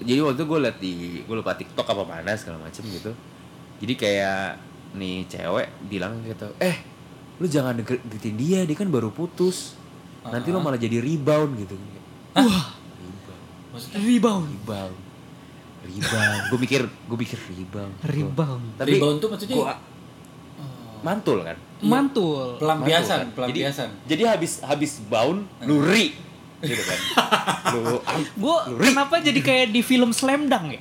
jadi 0.00 0.20
waktu 0.20 0.42
gue 0.42 0.58
liat 0.60 0.76
di 0.76 0.92
gue 1.20 1.32
lupa 1.34 1.52
TikTok 1.52 1.86
apa 1.86 2.04
mana 2.04 2.36
segala 2.36 2.60
macem 2.60 2.84
gitu. 2.86 3.08
Jadi 3.80 3.92
kayak 3.94 4.60
nih 4.92 5.24
cewek 5.26 5.68
bilang 5.86 6.20
gitu, 6.20 6.44
eh 6.58 6.76
lu 7.40 7.46
jangan 7.46 7.72
deket- 7.74 8.04
deketin 8.04 8.36
dia, 8.36 8.60
dia 8.62 8.76
kan 8.76 8.86
baru 8.86 9.08
putus. 9.08 9.74
Nanti 10.22 10.48
lo 10.48 10.60
malah 10.60 10.76
jadi 10.76 11.00
rebound 11.00 11.56
gitu. 11.56 11.72
Wah, 12.30 12.76
rebound, 12.94 13.44
Maksudnya 13.70 13.98
Rebound. 13.98 14.44
rebound, 14.46 14.96
rebound. 15.82 16.42
gue 16.46 16.58
mikir, 16.60 16.80
gue 16.84 17.18
mikir 17.18 17.38
rebound. 17.48 17.92
Rebound. 18.02 18.64
Tapi 18.76 18.90
rebound 18.94 19.16
tuh 19.18 19.28
maksudnya 19.28 19.56
gua 19.56 19.74
mantul 21.00 21.40
kan. 21.40 21.56
Mantul. 21.80 22.60
pelampiasan, 22.60 23.00
Mantul 23.00 23.40
kan? 23.40 23.48
Jadi, 23.48 23.56
pelampiasan. 23.56 23.88
jadi 24.04 24.22
habis 24.28 24.52
habis 24.60 25.00
bound, 25.02 25.48
lu 25.64 25.80
ri, 25.80 26.12
gitu 26.60 26.82
kan. 26.84 26.98
lu 27.72 27.96
Gue 28.36 28.56
kenapa 28.78 29.16
jadi 29.18 29.40
kayak 29.40 29.66
di 29.70 29.80
film 29.80 30.12
Slam 30.12 30.44
Dunk 30.44 30.76
ya? 30.76 30.80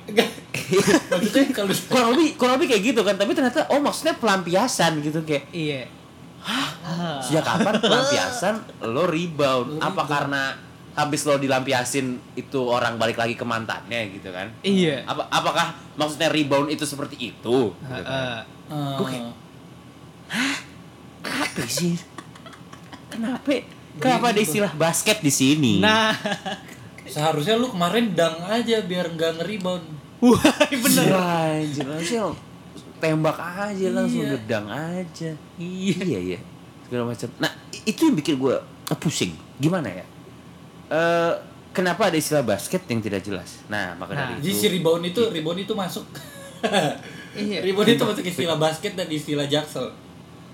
maksudnya 1.10 1.48
kalau 1.50 1.72
kurang 1.88 2.08
lebih 2.12 2.28
kurang 2.36 2.54
lebih 2.54 2.68
kayak 2.68 2.82
gitu 2.84 3.00
kan 3.00 3.16
tapi 3.16 3.32
ternyata 3.32 3.66
oh 3.66 3.80
maksudnya 3.80 4.14
pelampiasan 4.14 5.00
gitu 5.00 5.24
kayak 5.24 5.48
Iya. 5.50 5.88
Sejak 7.24 7.44
kapan 7.44 7.74
pelampiasan 7.84 8.54
lo 8.88 9.04
rebound? 9.06 9.78
Apa 9.80 10.02
karena 10.08 10.56
habis 10.96 11.22
lo 11.24 11.38
dilampiasin 11.38 12.18
itu 12.34 12.60
orang 12.66 12.98
balik 12.98 13.16
lagi 13.20 13.38
ke 13.38 13.44
mantannya 13.46 14.10
gitu 14.10 14.32
kan? 14.34 14.50
Iya. 14.64 15.06
apa 15.06 15.28
apakah 15.30 15.76
maksudnya 15.94 16.28
rebound 16.32 16.72
itu 16.72 16.84
seperti 16.84 17.16
itu? 17.34 17.72
Gitu 17.72 18.02
kan? 18.02 18.44
Heeh. 18.72 18.94
Gua 18.98 19.06
kayak, 19.06 19.24
apa 21.24 21.64
sih? 21.68 21.94
Kenapa? 23.10 23.54
Kenapa 23.98 24.26
ada 24.30 24.40
istilah 24.40 24.72
basket 24.78 25.18
di 25.18 25.32
sini? 25.34 25.82
Nah, 25.82 26.14
seharusnya 27.10 27.58
lu 27.58 27.68
kemarin 27.74 28.14
dang 28.14 28.38
aja 28.46 28.80
biar 28.86 29.10
nggak 29.12 29.42
ngerebound. 29.42 29.86
wah 30.20 30.54
bener. 30.68 31.10
Anjir. 31.16 31.86
Anjir 31.88 32.49
tembak 33.00 33.36
aja 33.36 33.86
langsung 33.90 34.22
Iya. 34.22 34.32
gedang 34.36 34.66
aja 34.66 35.30
Iya. 35.56 35.96
iya 35.98 36.20
iya 36.20 36.38
segala 36.84 37.08
macam 37.08 37.28
nah 37.36 37.50
itu 37.80 38.00
yang 38.02 38.14
bikin 38.14 38.36
gue 38.36 38.56
pusing 38.96 39.32
gimana 39.56 39.88
ya 39.90 40.04
Eh 40.88 41.32
kenapa 41.70 42.10
ada 42.10 42.16
istilah 42.16 42.42
basket 42.42 42.82
yang 42.84 42.98
tidak 42.98 43.22
jelas 43.22 43.62
nah 43.66 43.94
maka 43.94 44.12
Nah, 44.12 44.20
dari 44.28 44.40
Jadi 44.40 44.48
itu 44.48 44.58
si 44.58 44.66
rebound 44.68 45.02
itu 45.04 45.22
rebound 45.24 45.58
itu 45.60 45.72
masuk. 45.72 46.04
Iya. 47.32 47.62
rebound 47.62 47.86
itu 47.88 48.02
masuk 48.02 48.24
istilah 48.24 48.58
basket 48.58 48.92
dan 48.92 49.06
istilah 49.06 49.46
jaksel. 49.46 49.86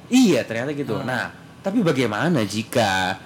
iya 0.07 0.45
ternyata 0.45 0.71
gitu 0.71 0.93
Ah. 0.95 1.03
nah 1.03 1.25
tapi 1.59 1.81
bagaimana 1.81 2.45
jika 2.45 3.17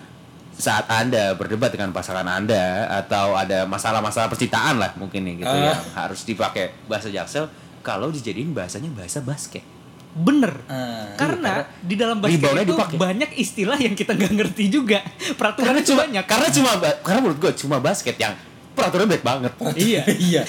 saat 0.50 0.86
anda 0.86 1.34
berdebat 1.34 1.68
dengan 1.68 1.90
pasangan 1.90 2.24
anda 2.24 2.62
atau 2.94 3.34
ada 3.34 3.64
masalah-masalah 3.64 4.28
percintaan 4.28 4.76
lah 4.76 4.94
mungkin 4.94 5.24
nih 5.24 5.34
gitu 5.40 5.50
Ah. 5.50 5.74
yang 5.74 5.80
harus 5.92 6.22
dipakai 6.22 6.70
bahasa 6.86 7.08
jaksel 7.08 7.50
kalau 7.80 8.08
dijadiin 8.08 8.50
bahasanya 8.50 8.90
bahasa 8.90 9.20
basket 9.20 9.64
Bener. 10.10 10.50
Ah. 10.66 11.14
Karena 11.14 11.62
di 11.78 11.94
dalam 11.94 12.18
basket 12.18 12.42
itu 12.42 12.74
dipakai. 12.74 12.98
banyak 12.98 13.30
istilah 13.32 13.78
yang 13.78 13.94
kita 13.94 14.12
nggak 14.12 14.34
ngerti 14.34 14.66
juga. 14.66 15.06
karena 15.06 15.38
Peraturannya 15.38 15.84
cuma 15.84 16.02
banyak. 16.02 16.24
karena 16.26 16.48
cuma 16.50 16.70
karena 16.98 17.20
menurut 17.20 17.38
gue 17.38 17.52
cuma 17.56 17.76
basket 17.78 18.16
yang 18.16 18.34
peraturan 18.72 19.06
baik 19.06 19.22
banget 19.22 19.52
Iya. 19.78 20.02
iya. 20.10 20.42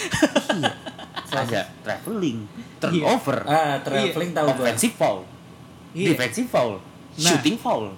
ada 1.29 1.61
traveling 1.79 2.43
turnover 2.77 3.37
Ah, 3.43 3.77
traveling 3.79 4.31
tahu 4.31 4.47
gua. 4.47 4.55
offensive 4.57 4.93
foul 4.93 5.19
Iya. 5.91 6.07
defensive 6.09 6.47
foul 6.47 6.73
Nah. 7.13 7.29
shooting 7.29 7.55
foul 7.55 7.93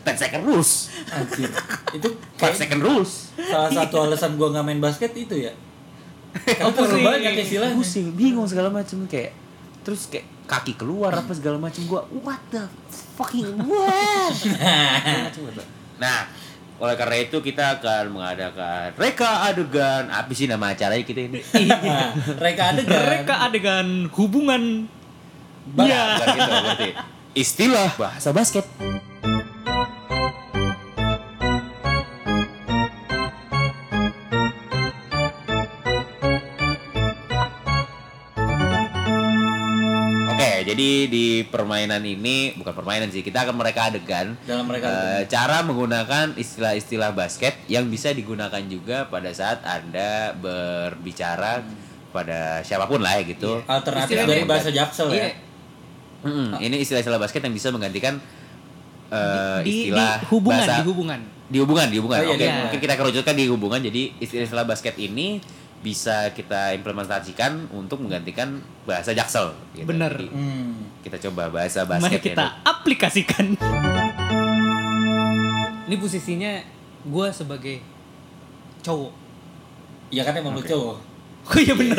10 0.00 0.14
second 0.14 0.42
rules 0.44 0.94
Anjir. 1.10 1.50
Itu 1.90 2.08
5 2.30 2.38
kayak 2.38 2.54
second 2.54 2.80
rules 2.80 3.34
salah 3.42 3.70
satu 3.74 3.96
alasan 4.00 4.38
gua 4.38 4.48
nggak 4.50 4.62
main 4.64 4.78
basket 4.78 5.10
itu 5.12 5.34
ya. 5.34 5.50
Oh, 6.60 6.70
pusing. 6.70 7.02
banyak 7.02 7.32
istilahnya. 7.38 7.74
pusing 7.74 8.06
bingung 8.12 8.46
segala 8.46 8.68
macam 8.68 9.02
kayak 9.04 9.34
terus 9.80 10.06
kayak 10.06 10.24
kaki 10.44 10.74
keluar 10.74 11.10
apa 11.10 11.32
segala 11.38 11.56
macam 11.56 11.82
gua 11.84 12.02
what 12.16 12.38
the 12.48 12.62
fucking 13.14 13.50
what 13.60 14.34
nah 15.96 16.26
oleh 16.76 16.96
karena 16.96 17.16
itu 17.20 17.36
kita 17.38 17.76
akan 17.76 18.08
mengadakan 18.10 18.88
reka 18.94 19.44
adegan 19.44 20.08
apa 20.08 20.30
sih 20.30 20.46
nama 20.46 20.70
acaranya 20.70 21.02
kita 21.02 21.20
ini 21.22 21.40
Nah, 21.76 22.08
Reka 22.44 22.62
adegan. 22.72 23.00
Mereka 23.04 23.34
adegan 23.42 23.86
hubungan 24.10 24.62
Ba- 25.68 25.84
Iya. 25.84 26.02
Bukan 26.16 26.28
gitu 26.34 26.50
berarti 26.56 26.88
istilah 27.32 27.90
bahasa 27.94 28.30
basket 28.30 28.64
jadi 40.70 40.90
di 41.06 41.24
permainan 41.44 42.00
ini 42.00 42.54
bukan 42.54 42.72
permainan 42.72 43.08
sih, 43.08 43.20
kita 43.20 43.42
akan 43.42 43.54
mereka 43.54 43.86
adegan 43.86 44.34
Dalam 44.42 44.64
mereka 44.64 44.86
adegan. 44.86 45.26
cara 45.26 45.56
menggunakan 45.60 46.26
istilah-istilah 46.34 47.10
basket 47.10 47.58
yang 47.66 47.86
bisa 47.86 48.10
digunakan 48.10 48.62
juga 48.62 49.04
pada 49.04 49.30
saat 49.30 49.60
anda 49.62 50.32
berbicara 50.34 51.62
pada 52.08 52.58
siapa 52.60 52.84
pun 52.84 52.98
lah 52.98 53.16
ya 53.16 53.22
gitu. 53.24 53.62
Alternatif 53.62 54.10
Istilahnya- 54.12 54.30
dari 54.32 54.42
bahasa 54.44 54.68
jaksel 54.68 55.08
ya. 55.10 55.16
Iya. 55.20 55.30
Mm-mm, 56.20 56.48
Ini 56.58 56.76
istilah-istilah 56.78 57.16
basket 57.16 57.40
yang 57.40 57.52
bisa 57.52 57.70
menggantikan 57.70 58.20
eh, 59.08 59.58
di, 59.60 59.64
di 59.64 59.74
istilah 59.88 60.20
hubungan, 60.28 60.58
bahasa 60.60 60.74
di 60.76 60.84
hubungan. 60.84 61.20
di 61.46 61.58
hubungan, 61.58 61.86
di 61.86 61.96
hubungan. 61.98 62.18
Oh, 62.20 62.24
iya, 62.24 62.34
Oke, 62.34 62.44
iya. 62.44 62.54
mungkin 62.62 62.78
kita 62.78 62.94
kerucutkan 62.94 63.34
di 63.34 63.44
hubungan. 63.46 63.80
Jadi 63.80 64.02
istilah 64.18 64.62
basket 64.62 64.94
ini 64.96 65.42
bisa 65.80 66.28
kita 66.30 66.72
implementasikan 66.72 67.68
untuk 67.70 67.98
menggantikan 67.98 68.56
bahasa 68.84 69.10
jaksel. 69.10 69.56
Gitu. 69.72 69.86
Bener. 69.86 70.12
Jadi, 70.12 70.28
Hmm. 70.28 70.76
kita 71.00 71.16
coba 71.22 71.48
bahasa 71.50 71.82
Mari 71.82 72.04
basket. 72.12 72.22
kita 72.26 72.46
aplikasikan. 72.62 73.56
Ini 75.82 75.96
posisinya 75.96 76.52
gue 77.02 77.26
sebagai 77.30 77.76
cowok. 78.80 79.12
Ya 80.10 80.22
kan 80.22 80.34
emang 80.34 80.52
lu 80.52 80.62
cowok. 80.62 80.98
Oh 81.42 81.56
iya 81.56 81.72
bener. 81.72 81.96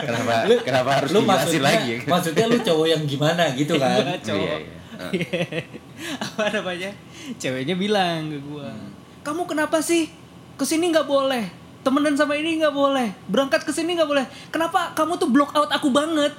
kenapa 0.00 0.34
Lu- 0.46 0.62
kenapa 0.62 0.90
harus 0.94 1.10
lu 1.10 1.20
maksudnya, 1.20 1.66
lagi? 1.66 1.98
maksudnya 2.06 2.46
lu 2.46 2.56
cowok 2.56 2.86
yang 2.88 3.02
gimana 3.04 3.50
gitu 3.52 3.74
kan? 3.74 3.98
Gua 3.98 4.16
cowok. 4.16 4.58
Iya, 5.10 5.26
iya. 5.26 5.62
Apa 6.16 6.44
namanya? 6.52 6.90
Ceweknya 7.34 7.74
bilang 7.74 8.30
ke 8.30 8.38
gue, 8.38 8.68
kamu 9.20 9.42
kenapa 9.44 9.82
sih 9.82 10.06
ke 10.54 10.62
sini 10.62 10.88
nggak 10.88 11.04
boleh? 11.04 11.44
Temenan 11.80 12.12
sama 12.12 12.36
ini 12.36 12.60
nggak 12.60 12.74
boleh. 12.74 13.08
Berangkat 13.24 13.64
ke 13.64 13.72
sini 13.72 13.96
nggak 13.96 14.08
boleh. 14.08 14.24
Kenapa 14.52 14.92
kamu 14.92 15.16
tuh 15.16 15.28
block 15.32 15.56
out 15.56 15.70
aku 15.72 15.88
banget? 15.88 16.36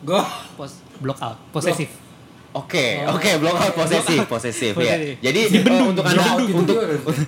Gua 0.00 0.24
Pos 0.56 0.80
block 0.98 1.18
out, 1.20 1.38
posesif. 1.52 1.90
Oke, 2.56 3.04
Oh. 3.04 3.14
oke, 3.14 3.30
block 3.38 3.58
out 3.60 3.74
posesif, 3.76 4.20
posesif 4.24 4.72
ya. 4.80 4.96
Jadi 5.20 5.40
Dibendung, 5.52 5.92
eh, 5.92 5.92
untuk 5.92 6.04
itu 6.08 6.54
untuk 6.56 6.76
gimana? 6.80 7.22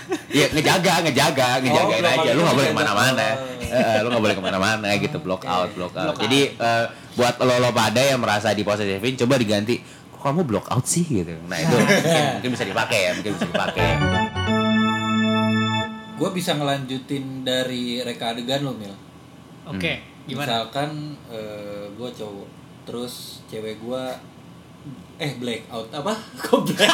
ya 0.38 0.46
ngejaga, 0.50 0.94
ngejaga, 1.04 1.48
ngejagain 1.60 2.00
block 2.00 2.14
out 2.14 2.22
aja. 2.22 2.30
Lu 2.32 2.40
nggak 2.40 2.56
boleh 2.56 2.68
ke 2.70 2.76
mana-mana. 2.78 3.28
Oh. 3.70 3.78
Eh, 3.78 4.02
lu 4.02 4.10
nggak 4.10 4.22
boleh 4.26 4.34
ke 4.34 4.42
mana-mana 4.42 4.88
gitu, 4.98 5.22
block 5.22 5.46
Oke. 5.46 5.50
out, 5.50 5.70
block 5.78 5.94
out. 5.94 6.04
Block 6.10 6.18
Jadi 6.26 6.40
eh, 6.58 6.84
buat 7.14 7.38
lo 7.38 7.54
lo 7.62 7.70
pada 7.70 8.02
yang 8.02 8.18
merasa 8.18 8.50
diposesifin, 8.50 9.14
coba 9.14 9.38
diganti. 9.38 9.78
Kok 10.10 10.18
kamu 10.26 10.42
block 10.42 10.66
out 10.74 10.82
sih 10.90 11.06
gitu. 11.06 11.38
Nah 11.46 11.54
itu 11.54 11.70
mungkin, 11.78 12.22
mungkin 12.34 12.50
bisa 12.50 12.64
dipakai 12.66 12.98
ya, 13.06 13.10
mungkin 13.14 13.30
bisa 13.38 13.46
dipakai. 13.46 13.86
Gua 16.20 16.36
bisa 16.36 16.52
ngelanjutin 16.52 17.48
dari 17.48 18.04
reka 18.04 18.36
adegan 18.36 18.60
lo 18.60 18.76
Mil. 18.76 18.92
Oke, 19.64 20.04
gimana? 20.28 20.44
Misalkan 20.68 21.16
eh, 21.32 21.88
gua 21.96 22.12
cowok, 22.12 22.48
terus 22.84 23.40
cewek 23.48 23.80
gua 23.80 24.12
eh 25.16 25.32
black 25.40 25.64
out 25.72 25.88
apa? 25.92 26.12
Kok 26.44 26.60
black? 26.68 26.92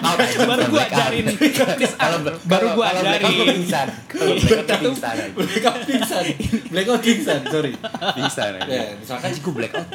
Out 0.00 0.18
Baru 0.48 0.64
gua 0.72 0.84
ajarin. 0.88 1.24
Kalau 2.00 2.18
Baru 2.48 2.66
gua 2.72 2.86
ajarin. 2.96 3.60
pingsan. 3.60 3.88
Kalau 4.08 4.32
black 4.32 4.64
out 4.64 4.80
pingsan. 4.80 5.16
black 5.36 5.64
out 5.68 5.80
pingsan. 5.84 6.24
Black 6.72 6.88
out 6.88 7.00
pingsan, 7.04 7.40
sorry. 7.52 7.72
Pingsan. 8.16 8.52
aja. 8.56 8.68
Ya, 8.68 8.84
misalkan 8.96 9.28
Anjing, 9.28 9.44
gua 9.44 9.54
black 9.60 9.72
out. 9.76 9.88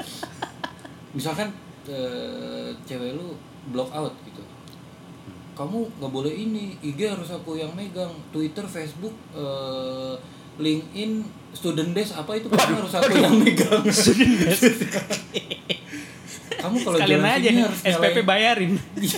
misalkan 1.11 1.49
eh, 1.89 2.69
cewek 2.85 3.17
lu 3.17 3.33
block 3.73 3.89
out 3.91 4.13
gitu 4.25 4.41
kamu 5.51 5.77
nggak 5.99 6.11
boleh 6.11 6.31
ini 6.31 6.79
IG 6.79 6.99
harus 7.05 7.29
aku 7.29 7.59
yang 7.59 7.71
megang 7.75 8.11
Twitter 8.31 8.63
Facebook 8.63 9.13
eh, 9.35 10.15
LinkedIn 10.57 11.23
student 11.51 11.91
desk 11.91 12.15
apa 12.15 12.39
itu 12.39 12.47
kamu 12.47 12.73
harus 12.79 12.93
aku 12.95 13.11
yang 13.13 13.35
megang. 13.35 13.83
Kamu 16.61 16.77
kalau 16.85 16.97
Sekalian 17.01 17.21
jalan 17.25 17.33
aja 17.33 17.49
sini 17.49 17.61
harus 17.65 17.79
SPP 17.81 17.89
nyalain- 17.97 18.27
bayarin. 18.29 18.73
Iya. 18.93 19.17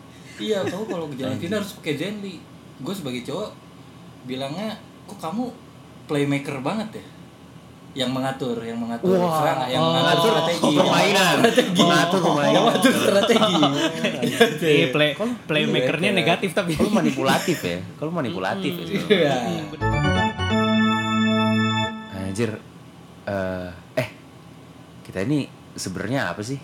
iya 0.48 0.58
kamu 0.64 0.84
kalau 0.88 1.06
ke 1.12 1.14
jalan 1.20 1.36
sini 1.36 1.52
harus 1.52 1.70
pakai 1.76 1.94
Zenly. 2.00 2.34
Gue 2.80 2.94
sebagai 2.96 3.20
cowok 3.28 3.50
bilangnya 4.24 4.80
kok 5.04 5.18
kamu 5.20 5.52
playmaker 6.08 6.56
banget 6.64 7.02
ya 7.02 7.04
yang 7.92 8.08
mengatur 8.08 8.56
yang 8.64 8.80
mengatur. 8.80 9.20
Wah, 9.20 9.36
serangan 9.36 9.68
yang 9.68 9.84
oh, 9.84 9.92
mengatur 9.92 10.30
strategi. 10.32 10.64
Yang 10.64 10.80
permainan. 10.80 11.36
mengatur 11.36 11.52
strategi. 11.52 11.82
Mengatur 11.84 12.20
permainan. 12.24 12.52
yang 12.52 12.64
mengatur 12.64 12.94
strategi. 12.96 13.54
Iya, 14.22 14.86
play 14.94 15.10
Iya, 15.12 15.28
playmakernya 15.44 16.10
kan. 16.12 16.18
negatif 16.24 16.50
tapi. 16.56 16.72
Kalau 16.72 16.92
manipulatif 16.92 17.58
ya, 17.60 17.78
kalau 18.00 18.12
manipulatif 18.14 18.72
ya. 18.72 18.84
sebenarnya. 18.88 19.12
Iya. 19.12 19.36
Anjir, 22.32 22.50
eh, 23.28 23.68
eh. 24.00 24.08
Kita 25.04 25.18
ini 25.28 25.44
sebenarnya 25.76 26.32
apa 26.32 26.40
sih? 26.40 26.56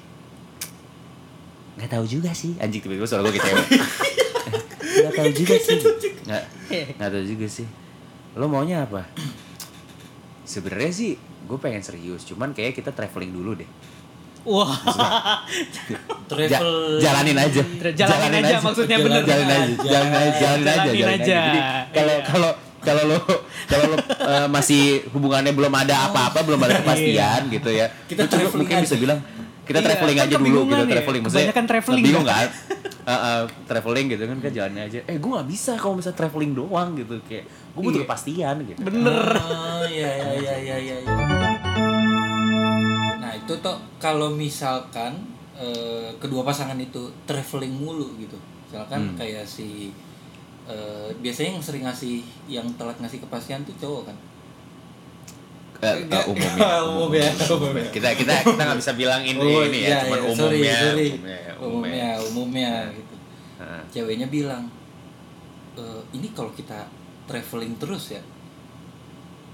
Nggak 1.77 1.91
tahu 1.93 2.05
juga 2.09 2.33
sih. 2.33 2.57
Anjing 2.57 2.81
tiba-tiba 2.81 3.05
suara 3.05 3.21
gue 3.29 3.37
cewek 3.37 3.67
nggak 4.99 5.15
tahu 5.15 5.31
juga 5.31 5.55
sih. 5.61 5.79
nggak 6.25 6.43
nggak 6.97 7.11
tahu 7.13 7.25
juga 7.29 7.47
sih. 7.47 7.67
Lo 8.35 8.49
maunya 8.49 8.89
apa 8.89 9.05
sebenarnya 10.49 10.91
sih 10.91 11.13
gue 11.19 11.59
pengen 11.59 11.81
serius 11.81 12.25
cuman 12.25 12.51
kayak 12.51 12.73
kita 12.73 12.91
traveling 12.91 13.31
dulu 13.31 13.53
deh 13.55 13.69
Wah, 14.41 14.73
Travel 16.25 16.49
Ja- 16.49 16.63
jalanin 17.03 17.37
aja 17.37 17.61
Tra- 17.75 17.93
jalanin 17.93 18.41
aja 18.41 18.57
maksudnya 18.59 18.97
bener. 18.97 19.23
jalanin 19.23 19.51
aja 19.51 19.67
jalanin 19.83 20.15
aja 20.15 20.31
jalanin 20.33 20.65
aja 20.65 20.79
Jalanin 20.81 20.97
jalanin 20.97 21.21
aja. 21.21 21.37
jadi 21.45 21.61
kalau 21.93 22.15
Iya. 22.15 22.25
kalau 22.25 22.51
kalau 22.79 23.03
lo 23.05 23.19
kalau 23.67 23.85
lo 23.87 23.97
eh, 23.99 24.47
masih 24.49 24.83
hubungannya 25.11 25.53
belum 25.53 25.69
ada 25.71 26.09
apa-apa 26.09 26.41
belum 26.43 26.61
ada 26.61 26.81
kepastian 26.81 27.51
gitu 27.51 27.69
ya 27.69 27.87
Kita 28.07 28.25
traveling 28.25 28.57
mungkin 28.59 28.77
aja. 28.77 28.85
bisa 28.85 28.97
bilang 28.97 29.19
kita 29.63 29.79
Iya, 29.79 29.87
traveling 29.87 30.17
kan 30.17 30.25
aja 30.25 30.37
dulu 30.39 30.61
gitu 30.65 30.73
ya. 30.79 30.89
traveling 30.89 31.23
maksudnya 31.23 31.45
Kebanyakan 31.45 31.67
traveling 31.67 32.03
bingung 32.03 32.25
kan? 32.25 32.47
Eh, 33.09 33.13
eh, 33.15 33.43
traveling 33.65 34.07
gitu 34.07 34.21
kan 34.23 34.37
kan 34.37 34.53
jalanin 34.53 34.85
aja 34.85 35.01
eh 35.03 35.17
gue 35.17 35.31
nggak 35.31 35.49
bisa 35.49 35.73
kalau 35.75 35.97
bisa 35.97 36.13
traveling 36.13 36.53
doang 36.53 36.93
gitu 36.93 37.17
kayak 37.25 37.49
gue 37.73 37.81
butuh 37.81 38.01
Iya. 38.01 38.05
kepastian 38.05 38.57
gitu 38.63 38.81
bener. 38.85 39.33
Oh 39.35 39.81
iya 39.83 40.13
iya 40.13 40.33
iya 40.37 40.77
iya 40.77 40.77
iya. 40.79 40.97
iya. 41.01 41.15
Nah 43.17 43.33
itu 43.33 43.53
toh 43.59 43.77
kalau 43.97 44.29
misalkan 44.31 45.17
eh, 45.57 46.13
kedua 46.17 46.45
pasangan 46.45 46.77
itu 46.77 47.01
traveling 47.25 47.73
mulu 47.73 48.13
gitu, 48.17 48.37
misalkan 48.63 49.01
Hmm. 49.03 49.17
kayak 49.17 49.43
si 49.43 49.91
eh, 50.65 51.09
biasanya 51.17 51.57
yang 51.57 51.65
sering 51.65 51.83
ngasih 51.83 52.17
yang 52.47 52.67
telat 52.77 53.01
ngasih 53.01 53.19
kepastian 53.19 53.65
tuh 53.65 53.73
cowok 53.75 54.13
kan? 54.13 54.17
Eh, 55.79 55.95
eh, 56.11 56.25
umumnya 56.27 56.83
Umum 56.91 57.11
ya, 57.15 57.31
umum 57.55 57.71
ya. 57.73 57.87
kita 57.95 58.11
kita 58.19 58.35
kita 58.43 58.63
nggak 58.67 58.81
bisa 58.83 58.93
bilang 58.99 59.23
ini 59.23 59.39
Oh, 59.39 59.63
ini 59.63 59.87
iya, 59.87 59.95
ya 59.95 59.99
cuman 60.03 60.19
iya, 60.19 60.27
umumnya 60.27 60.35
sorry, 60.35 60.59
sorry. 60.75 61.09
umumnya 61.15 61.39
ya, 61.39 61.53
umumnya 61.63 62.09
umumnya 62.27 62.73
gitu. 62.91 63.15
Heeh. 63.59 63.81
Ceweknya 63.89 64.27
bilang 64.27 64.67
"Eh, 65.75 66.01
ini 66.13 66.35
kalau 66.35 66.51
kita 66.51 66.83
traveling 67.27 67.79
terus 67.79 68.11
ya, 68.11 68.23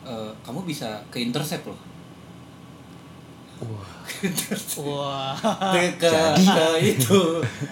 eh, 0.05 0.33
kamu 0.41 0.65
bisa 0.65 1.05
ke 1.09 1.21
intercept 1.21 1.65
loh. 1.65 1.77
Wah. 3.65 5.33
ke, 5.97 6.11
ke 6.37 6.67
itu. 6.81 7.23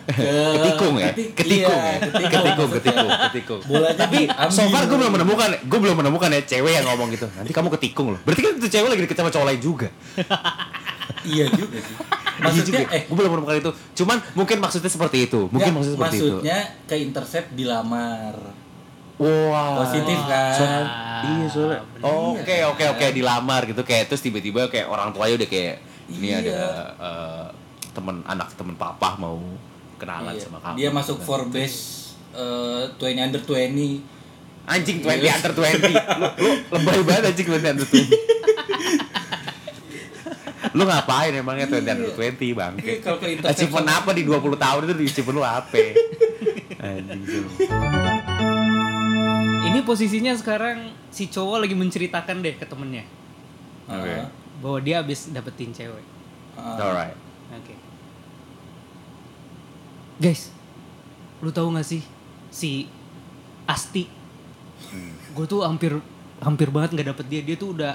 Ke 0.08 0.32
ketikung 0.56 0.94
ya? 0.96 1.10
Keti- 1.12 1.30
ketikung 1.36 1.72
iya, 1.80 1.92
ya? 1.96 1.98
ketikung, 2.00 2.32
ketikung 2.32 2.68
maksudnya. 2.68 2.92
ketikung. 2.92 3.10
Ketikung 3.32 3.60
bolanya 3.68 3.96
tapi 3.96 4.18
so 4.52 4.62
far 4.68 4.84
gue 4.84 4.98
belum 4.98 5.12
menemukan 5.16 5.48
gue 5.64 5.78
belum 5.78 5.96
menemukan 6.04 6.28
ya 6.32 6.40
cewek 6.44 6.72
yang 6.80 6.86
ngomong 6.88 7.08
gitu. 7.14 7.26
Nanti 7.32 7.52
kamu 7.52 7.68
ketikung 7.78 8.16
loh. 8.16 8.20
Berarti 8.24 8.40
kan 8.44 8.52
itu 8.58 8.68
cewek 8.68 8.88
lagi 8.92 9.02
deket 9.08 9.16
sama 9.18 9.30
cowok 9.32 9.46
lain 9.48 9.60
juga. 9.60 9.88
Iya 11.22 11.46
juga 11.54 11.78
sih. 11.78 11.94
Iya 11.94 12.42
maksudnya 12.42 12.66
juga 12.66 12.82
eh. 12.98 13.02
Gue 13.06 13.14
belum 13.14 13.30
menemukan 13.38 13.56
itu. 13.62 13.70
Cuman 14.02 14.18
mungkin 14.34 14.58
maksudnya 14.58 14.90
seperti 14.90 15.30
itu. 15.30 15.46
Mungkin 15.54 15.70
nggak, 15.70 15.76
maksudnya 15.78 15.96
seperti 16.02 16.18
maksudnya 16.18 16.58
ke 16.90 16.94
intercept 16.98 17.48
dilamar 17.54 18.34
wah 19.22 19.78
positif 19.80 20.18
kan 20.24 20.50
soalnya 20.52 20.82
iya 21.22 21.46
soalnya 21.46 21.78
oh, 22.00 22.34
oke 22.34 22.56
oke 22.68 22.84
oke 22.90 23.06
dilamar 23.10 23.62
gitu 23.64 23.82
kayak 23.82 24.06
terus 24.06 24.20
tiba-tiba 24.20 24.66
kayak 24.66 24.86
orang 24.86 25.10
tuanya 25.10 25.38
udah 25.38 25.48
kayak 25.48 25.76
ini 26.10 26.26
Iya. 26.28 26.42
ada 26.42 26.58
eh, 26.98 27.44
temen 27.92 28.20
anak 28.24 28.52
temen 28.52 28.74
papa 28.74 29.14
mau 29.16 29.38
kenalan 29.96 30.34
Iya. 30.34 30.42
sama 30.42 30.58
kamu 30.60 30.76
dia 30.76 30.90
masuk 30.90 31.16
Gitu. 31.16 31.24
for 31.24 31.40
base 31.46 31.78
eh 32.32 32.90
20 32.92 32.98
under 33.22 33.40
20 33.40 34.02
Anjing 34.64 34.98
20 34.98 35.18
Iya. 35.20 35.32
under 35.36 35.52
20 35.52 35.90
Lu, 35.92 36.26
lu 36.36 36.50
lebay 36.72 37.00
banget 37.02 37.22
anjing 37.28 37.46
20 37.46 37.62
under 37.68 37.84
20 37.84 38.10
Lu 40.72 40.82
ngapain 40.82 41.32
emangnya 41.34 41.66
20 41.68 41.84
under 41.84 42.10
20 42.12 42.54
bang? 42.54 42.72
Iya, 42.78 42.94
kalau 42.98 43.18
ke 43.18 43.26
intercept 43.30 43.52
Achievement 43.52 43.84
sama- 43.84 43.98
apa 44.00 44.10
di 44.10 44.22
20 44.24 44.56
tahun 44.56 44.80
itu 44.82 44.94
di 44.94 45.06
achievement 45.06 45.36
lu 45.36 45.44
apa? 45.44 45.82
Anjing 46.88 47.22
tuh 47.22 47.44
Ini 49.62 49.78
posisinya 49.86 50.34
sekarang 50.34 50.90
si 51.14 51.30
cowok 51.30 51.62
lagi 51.62 51.74
menceritakan 51.78 52.42
deh 52.42 52.54
ke 52.58 52.66
temennya 52.66 53.06
Oke. 53.86 54.10
Ah, 54.10 54.26
bahwa 54.62 54.78
dia 54.82 55.02
habis 55.02 55.30
dapetin 55.30 55.70
cewek. 55.74 56.02
ah. 56.58 56.78
Alright 56.78 57.18
Oke. 57.52 57.74
Guys, 60.22 60.54
lu 61.42 61.50
tahu 61.50 61.74
gak 61.74 61.84
sih 61.84 62.00
si 62.48 62.86
Asti? 63.66 64.06
Gue 65.34 65.46
tuh 65.46 65.66
hampir 65.66 65.98
hampir 66.42 66.68
banget 66.74 66.96
nggak 66.98 67.08
dapet 67.14 67.26
dia. 67.28 67.40
Dia 67.44 67.56
tuh 67.58 67.76
udah 67.76 67.92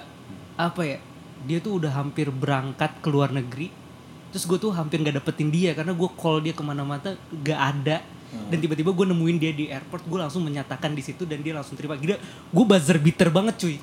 apa 0.56 0.82
ya? 0.84 1.00
Dia 1.46 1.60
tuh 1.62 1.82
udah 1.82 1.92
hampir 1.94 2.30
berangkat 2.30 3.02
ke 3.02 3.08
luar 3.10 3.34
negeri. 3.34 3.70
Terus 4.32 4.44
gue 4.44 4.58
tuh 4.60 4.72
hampir 4.76 5.00
nggak 5.00 5.24
dapetin 5.24 5.48
dia 5.48 5.72
karena 5.72 5.96
gue 5.96 6.10
call 6.16 6.44
dia 6.44 6.54
ke 6.54 6.64
mana-mana 6.64 7.16
gak 7.42 7.60
ada. 7.60 8.04
Dan 8.52 8.60
tiba-tiba 8.60 8.92
gue 8.92 9.06
nemuin 9.08 9.38
dia 9.40 9.52
di 9.56 9.66
airport. 9.72 10.04
Gue 10.04 10.20
langsung 10.20 10.44
menyatakan 10.44 10.92
di 10.92 11.00
situ 11.00 11.24
dan 11.24 11.40
dia 11.40 11.56
langsung 11.56 11.80
terima. 11.80 11.96
Gila, 11.96 12.20
gue 12.52 12.66
buzzer 12.68 13.00
beater 13.00 13.32
banget 13.32 13.56
cuy. 13.56 13.78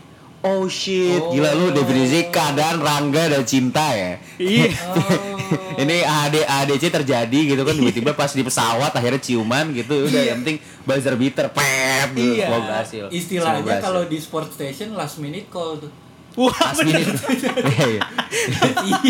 Oh 0.45 0.69
shit, 0.69 1.25
gila 1.33 1.57
lu 1.57 1.73
definisi 1.73 2.29
keadaan 2.29 2.77
Rangga 2.77 3.33
dan 3.33 3.49
cinta 3.49 3.97
ya 3.97 4.21
Iya. 4.37 4.77
Ini 5.89 6.05
AD, 6.05 6.37
ADC 6.45 6.93
terjadi 6.93 7.57
gitu 7.57 7.65
kan 7.65 7.73
Tiba-tiba 7.73 8.13
pas 8.13 8.29
di 8.29 8.45
pesawat 8.45 8.93
akhirnya 8.93 9.25
ciuman 9.25 9.73
gitu 9.73 10.05
Udah 10.05 10.21
yang 10.21 10.45
penting 10.45 10.61
buzzer 10.85 11.17
beater 11.17 11.49
Pep 11.49 12.13
gitu 12.13 12.45
Iya. 12.45 12.61
Berhasil 12.61 13.05
istilahnya 13.09 13.81
kalau 13.81 14.05
di 14.05 14.21
sport 14.21 14.53
station 14.53 14.93
last 14.93 15.17
minute 15.17 15.49
call 15.49 15.81
tuh 15.81 15.89
Wah, 16.35 16.51
Last 16.51 16.83
bener. 16.83 16.99
minute. 16.99 17.23
Iya 17.75 17.87
iya. 17.95 18.03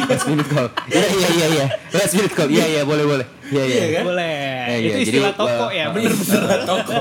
Last 0.04 0.26
minute 0.28 0.48
call. 0.52 0.68
Iya 0.92 1.06
iya 1.08 1.28
iya 1.32 1.46
iya. 1.48 1.66
Last 1.88 2.12
minute 2.12 2.34
call. 2.36 2.48
Iya 2.52 2.64
iya 2.68 2.82
boleh 2.84 3.04
boleh. 3.08 3.26
Iya 3.48 3.62
iya. 3.64 3.80
Iya 3.80 3.88
kan? 3.96 4.04
Boleh. 4.04 4.36
Eh, 4.68 4.76
iya, 4.76 4.76
Itu 4.76 4.98
jadi 5.00 5.04
istilah 5.08 5.32
lu, 5.32 5.40
toko 5.40 5.64
uh, 5.64 5.70
ya, 5.72 5.84
uh, 5.88 5.92
bener. 5.96 6.60
toko 6.68 6.98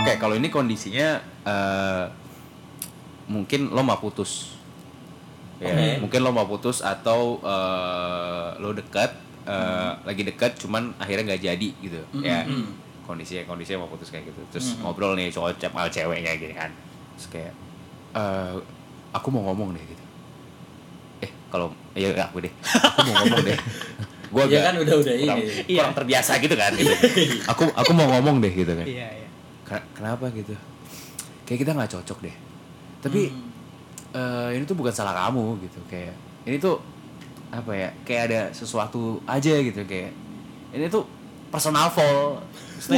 Oke, 0.00 0.12
kalau 0.16 0.34
ini 0.38 0.48
kondisinya 0.48 1.08
eh, 1.44 2.04
mungkin 3.26 3.74
lo 3.74 3.82
mau 3.82 3.98
putus. 3.98 4.54
Ya, 5.60 5.74
Oke. 5.76 5.88
mungkin 6.06 6.20
lo 6.24 6.30
mau 6.32 6.46
putus 6.46 6.80
atau 6.80 7.42
eh, 7.42 8.48
lo 8.62 8.70
dekat 8.72 9.10
eh, 9.44 9.90
lagi 10.06 10.22
dekat 10.22 10.56
cuman 10.62 10.94
akhirnya 10.96 11.34
nggak 11.34 11.42
jadi 11.42 11.68
gitu. 11.82 12.00
Ya. 12.22 12.46
Kondisinya 13.04 13.42
kondisinya 13.50 13.82
mau 13.82 13.90
putus 13.90 14.14
kayak 14.14 14.30
gitu. 14.30 14.40
Terus 14.54 14.78
ngobrol 14.78 15.18
nih 15.18 15.34
cowok 15.34 15.58
cewek 15.58 15.74
sama 15.74 15.90
ceweknya 15.90 16.32
gini 16.38 16.54
kan. 16.54 16.70
Terus 17.18 17.26
kayak 17.34 17.52
eh, 18.12 18.54
aku 19.10 19.26
mau 19.28 19.42
ngomong 19.50 19.74
deh 19.74 19.84
gitu. 19.84 20.04
Eh, 21.20 21.30
kalau 21.48 21.70
ya 21.92 22.10
aku 22.16 22.40
deh. 22.40 22.52
Aku 22.86 22.98
mau 23.04 23.14
ngomong 23.22 23.42
deh. 23.44 23.58
Gua 24.30 24.46
Iya 24.46 24.62
agak 24.62 24.62
kan 24.62 24.74
udah 24.78 24.94
udah 25.02 25.14
kurang, 25.18 25.38
ini 25.42 25.74
kurang 25.74 25.94
terbiasa 25.98 26.32
gitu 26.38 26.54
kan 26.54 26.70
gitu. 26.78 26.94
aku 27.50 27.66
aku 27.74 27.90
mau 27.90 28.06
ngomong 28.14 28.38
deh 28.38 28.52
gitu 28.54 28.72
kan. 28.78 28.86
Iya, 28.86 29.08
iya. 29.10 29.28
Ken- 29.66 29.86
kenapa 29.90 30.30
gitu 30.30 30.54
kayak 31.46 31.66
kita 31.66 31.74
nggak 31.74 31.90
cocok 31.90 32.18
deh 32.22 32.36
tapi 33.02 33.26
eh, 34.14 34.48
ini 34.54 34.62
tuh 34.62 34.78
bukan 34.78 34.94
salah 34.94 35.10
kamu 35.18 35.58
gitu 35.66 35.82
kayak 35.90 36.14
ini 36.46 36.62
tuh 36.62 36.78
apa 37.50 37.74
ya 37.74 37.90
kayak 38.06 38.22
ada 38.30 38.40
sesuatu 38.54 39.18
aja 39.26 39.58
gitu 39.58 39.82
kayak 39.82 40.14
ini 40.70 40.86
tuh 40.86 41.02
personal 41.50 41.90
fall 41.90 42.38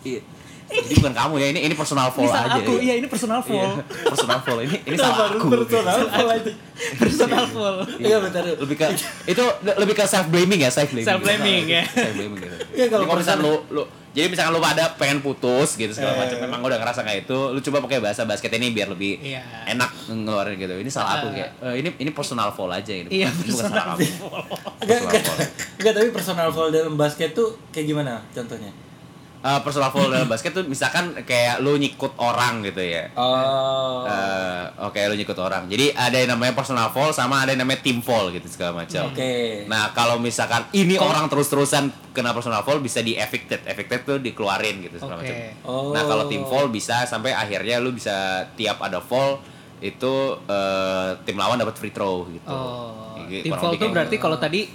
Iya. 0.00 0.24
Jadi 0.72 0.94
bukan 0.96 1.12
kamu 1.12 1.34
ya 1.36 1.46
ini 1.48 1.60
ini 1.62 1.74
personal 1.74 2.08
fall 2.08 2.22
Ini 2.22 2.30
aja 2.32 2.56
aku, 2.56 2.72
ya. 2.72 2.80
iya 2.80 2.94
ini 2.96 3.06
personal 3.06 3.40
fall. 3.40 3.58
Iya, 3.58 3.70
personal 4.06 4.38
fall 4.38 4.58
ini 4.60 4.76
ini 4.80 4.96
salah 4.96 5.26
aku. 5.28 5.46
personal 5.58 5.98
fall 6.06 6.28
aja? 6.30 6.52
Personal 6.96 7.44
fall. 7.46 7.76
iya. 7.98 8.16
Bentar 8.18 8.42
lebih 8.46 8.76
ke 8.76 8.86
itu 9.26 9.44
lebih 9.76 9.94
ke 9.94 10.04
self 10.04 10.26
blaming 10.28 10.60
ya 10.60 10.70
self 10.70 10.88
blaming 10.88 11.06
Self 11.06 11.20
blaming 11.20 11.64
ya. 11.66 11.82
self 11.84 12.14
blaming 12.14 12.38
gitu. 12.40 12.56
Iya, 12.78 12.86
kalau 12.88 13.04
personal- 13.08 13.42
lu 13.42 13.54
lu 13.72 13.82
jadi 14.10 14.26
misalkan 14.26 14.50
lu 14.50 14.60
pada 14.60 14.90
pengen 14.94 15.18
putus 15.20 15.74
gitu 15.74 15.90
segala 15.90 16.18
macam 16.18 16.34
memang 16.36 16.58
udah 16.60 16.78
ngerasa 16.78 17.00
kayak 17.00 17.24
itu 17.24 17.38
lu 17.48 17.60
coba 17.60 17.78
pakai 17.80 17.98
bahasa 18.00 18.22
basket 18.24 18.50
ini 18.52 18.70
biar 18.70 18.88
lebih 18.88 19.18
Iya. 19.20 19.42
enak 19.68 19.90
ngeluarin 20.08 20.54
gitu. 20.56 20.74
Ini 20.76 20.86
salah 20.88 21.20
aku 21.20 21.30
kayak 21.30 21.50
"Eh, 21.60 21.74
ini 21.76 21.88
ini 21.96 22.10
personal 22.10 22.50
fall 22.50 22.70
aja 22.70 22.90
ini. 22.90 23.06
Iya, 23.08 23.26
bukan, 23.28 23.38
ini 23.40 23.52
bukan 23.52 23.64
salah 23.64 23.84
kamu 23.88 24.06
Enggak, 24.80 24.98
fall. 25.20 25.38
enggak, 25.76 25.92
tapi 25.94 26.08
personal 26.10 26.48
foul 26.48 26.70
dalam 26.70 26.94
basket 26.94 27.30
tuh 27.32 27.54
kayak 27.70 27.86
gimana 27.88 28.18
contohnya? 28.28 28.70
Eh, 29.40 29.60
personal 29.64 29.88
fall 29.88 30.12
dalam 30.12 30.28
basket 30.28 30.52
tuh 30.52 30.68
misalkan 30.68 31.16
kayak 31.24 31.64
lu 31.64 31.80
nyikut 31.80 32.12
orang 32.20 32.60
gitu 32.60 32.84
ya 32.84 33.08
Oh. 33.16 34.04
Eh, 34.04 34.64
oke 34.84 35.00
lu 35.08 35.16
nyikut 35.16 35.38
orang 35.40 35.64
jadi 35.64 35.96
ada 35.96 36.12
yang 36.20 36.36
namanya 36.36 36.52
personal 36.52 36.92
fall 36.92 37.08
sama 37.16 37.48
ada 37.48 37.56
yang 37.56 37.64
namanya 37.64 37.80
team 37.80 38.04
fall 38.04 38.28
gitu 38.28 38.44
segala 38.52 38.84
macam 38.84 39.08
Oke. 39.08 39.64
Nah, 39.64 39.96
kalau 39.96 40.20
misalkan 40.20 40.68
ini 40.76 41.00
orang 41.00 41.24
terus-terusan 41.32 41.88
kena 42.12 42.36
personal 42.36 42.60
fall 42.68 42.84
bisa 42.84 43.00
di 43.00 43.16
evicted. 43.16 43.64
Evicted 43.64 44.04
tuh 44.04 44.18
dikeluarin 44.20 44.84
gitu 44.84 45.00
segala 45.00 45.24
Oke. 45.24 45.32
macam. 45.32 45.36
Oh. 45.64 45.96
Nah, 45.96 46.02
kalau 46.04 46.24
tim 46.28 46.44
fall 46.44 46.68
bisa 46.68 47.08
sampai 47.08 47.32
akhirnya 47.32 47.80
lu 47.80 47.96
bisa 47.96 48.44
tiap 48.60 48.76
ada 48.84 49.00
fall 49.00 49.40
itu 49.80 50.36
eh, 50.52 51.08
tim 51.24 51.40
lawan 51.40 51.56
dapat 51.56 51.80
free 51.80 51.94
throw 51.96 52.28
gitu. 52.28 52.44
Oh, 52.52 53.16
Gitu, 53.24 53.46
tim 53.46 53.56
lebih 53.56 53.78
tuh 53.78 53.88
berarti 53.94 54.16
kalau 54.20 54.36
tadi 54.36 54.68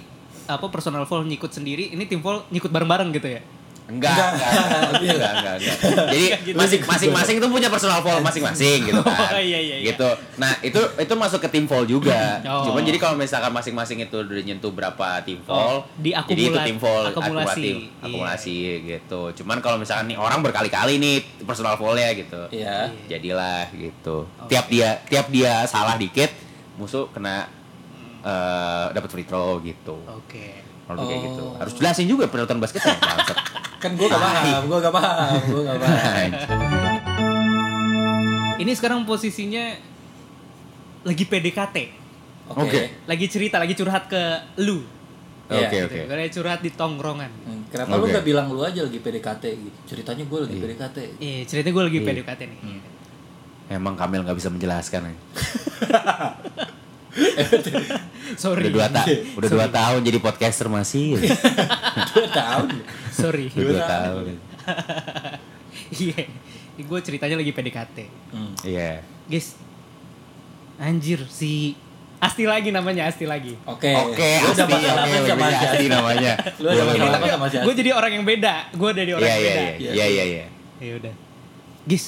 apa 0.50 0.66
personal 0.74 1.06
fall 1.06 1.22
nyikut 1.22 1.54
sendiri, 1.54 1.94
ini 1.94 2.02
tim 2.10 2.18
fall 2.18 2.42
nyikut 2.50 2.72
bareng-bareng 2.72 3.14
gitu 3.14 3.30
ya? 3.30 3.40
Enggak, 3.86 4.34
enggak, 4.34 4.50
enggak, 4.50 4.82
enggak, 4.98 5.14
enggak, 5.14 5.54
enggak. 5.62 5.76
Jadi 6.10 6.26
masing 6.58 6.82
masing-masing 6.82 7.34
itu 7.38 7.46
punya 7.46 7.70
personal 7.70 8.02
foul 8.02 8.18
masing-masing 8.18 8.90
gitu 8.90 8.98
kan. 8.98 9.30
Oh, 9.30 9.38
iya, 9.38 9.62
iya, 9.62 9.76
iya. 9.78 9.94
Gitu. 9.94 10.08
Nah, 10.42 10.58
itu 10.58 10.80
itu 10.98 11.14
masuk 11.14 11.38
ke 11.38 11.48
tim 11.54 11.70
foul 11.70 11.86
juga. 11.86 12.42
Oh. 12.50 12.66
Cuman 12.66 12.82
jadi 12.82 12.98
kalau 12.98 13.14
misalkan 13.14 13.54
masing-masing 13.54 14.02
itu 14.02 14.26
udah 14.26 14.42
nyentuh 14.42 14.74
berapa 14.74 15.22
tim 15.22 15.38
foul, 15.46 15.86
Oh, 15.86 15.86
jadi 16.02 16.50
itu 16.50 16.58
tim 16.66 16.78
foul 16.82 17.14
akumulasi. 17.14 17.14
akumulatif, 17.14 17.74
Iya. 17.78 18.02
akumulasi 18.10 18.56
gitu. 18.90 19.20
Cuman 19.38 19.62
kalau 19.62 19.78
misalkan 19.78 20.10
nih 20.10 20.18
orang 20.18 20.42
berkali-kali 20.42 20.98
nih 20.98 21.16
personal 21.46 21.78
foul-nya 21.78 22.10
gitu. 22.18 22.42
Iya. 22.50 22.90
Jadilah 23.06 23.70
gitu. 23.70 24.26
Oke. 24.42 24.50
Tiap 24.50 24.66
dia 24.66 24.98
tiap 25.06 25.30
dia 25.30 25.62
salah 25.70 25.94
dikit, 25.94 26.34
musuh 26.74 27.06
kena 27.14 27.46
eh 28.26 28.86
dapat 28.90 29.08
free 29.14 29.22
throw 29.22 29.62
gitu. 29.62 30.02
Oke. 30.10 30.66
Kalau 30.86 31.02
kayak 31.06 31.22
gitu. 31.22 31.42
Oh. 31.42 31.54
Harus 31.58 31.74
jelasin 31.78 32.06
juga 32.10 32.26
penonton 32.26 32.58
basket 32.58 32.82
ya. 32.82 32.94
Kan 33.76 33.92
gue 33.92 34.06
gak 34.06 34.18
paham, 34.18 34.60
gue 34.64 34.78
gak 34.80 34.94
paham, 34.94 35.40
gue 35.44 35.62
gak 35.62 35.78
paham. 35.78 36.28
Ini 38.56 38.72
sekarang 38.72 39.04
posisinya 39.04 39.76
lagi 41.02 41.24
PDKT. 41.24 41.76
Oke. 42.48 42.60
Oke. 42.62 42.82
Lagi 43.04 43.26
cerita, 43.26 43.56
lagi 43.56 43.74
curhat 43.74 44.06
ke 44.06 44.22
lu. 44.58 44.80
Iya, 45.46 45.68
Oke, 45.68 45.76
Gitu. 45.78 45.94
oke. 46.02 46.10
Lagi 46.10 46.30
curhat 46.32 46.60
di 46.60 46.70
tongkrongan. 46.70 47.30
Hmm, 47.44 47.62
Kenapa 47.68 47.94
lu 47.94 48.04
Oke. 48.04 48.14
gak 48.14 48.24
bilang 48.24 48.46
lu 48.48 48.60
aja 48.60 48.80
lagi 48.80 48.98
PDKT 48.98 49.44
gitu? 49.54 49.78
Ceritanya 49.86 50.24
gue 50.24 50.38
lagi 50.40 50.56
PDKT. 50.56 50.96
Iya, 51.20 51.38
ceritanya 51.44 51.72
gue 51.74 51.84
lagi 51.86 51.98
Iya. 52.00 52.06
PDKT 52.08 52.40
nih. 52.48 52.60
Emang 53.68 53.94
Kamil 53.94 54.22
nggak 54.22 54.38
bisa 54.38 54.46
menjelaskan. 54.48 55.10
ya. 57.16 57.96
Sorry. 58.44 58.68
Udah 58.68 58.72
dua, 58.72 58.86
ta 58.88 59.02
udah 59.08 59.50
dua 59.50 59.66
tahun 59.68 60.00
jadi 60.02 60.18
podcaster 60.18 60.68
masih. 60.68 61.16
Dua 62.12 62.28
tahun. 62.28 62.68
Sorry. 63.10 63.46
Udah 63.50 63.64
dua 63.66 63.82
tahun. 63.84 64.24
Iya. 65.92 66.20
gue 66.76 67.00
ceritanya 67.00 67.36
lagi 67.36 67.50
PDKT. 67.50 67.96
Hmm. 68.30 68.52
Iya. 68.62 69.00
Guys. 69.26 69.56
Anjir 70.76 71.24
si 71.26 71.72
Asti 72.16 72.44
lagi 72.44 72.68
namanya, 72.68 73.08
Asti 73.08 73.24
lagi. 73.24 73.56
Oke. 73.64 73.92
Oke, 73.92 74.30
Lu 74.40 74.52
udah 74.52 74.64
Asti, 74.64 74.72
masalah 74.74 75.04
oke, 75.04 75.18
sama 75.22 75.36
lebih 75.38 75.52
si 75.52 75.56
Asti 75.56 75.76
Asti? 75.76 75.86
namanya. 75.88 76.32
Lu 76.56 76.66
Boleh. 76.66 76.84
masalah 76.86 77.12
apa 77.14 77.26
sama 77.30 77.46
si 77.46 77.56
Gue 77.56 77.64
Asti? 77.66 77.80
jadi 77.80 77.90
orang 77.92 78.12
yang 78.12 78.24
beda. 78.24 78.54
Gue 78.72 78.90
dari 78.92 79.10
orang 79.12 79.24
Iya, 79.24 79.32
yang 79.32 79.40
iya, 79.40 79.52
beda. 79.52 79.64
iya. 79.78 79.90
Iya, 79.92 80.06
iya, 80.06 80.24
iya. 80.26 80.44
Ya 80.78 80.92
udah. 80.98 81.14
Guys. 81.84 82.04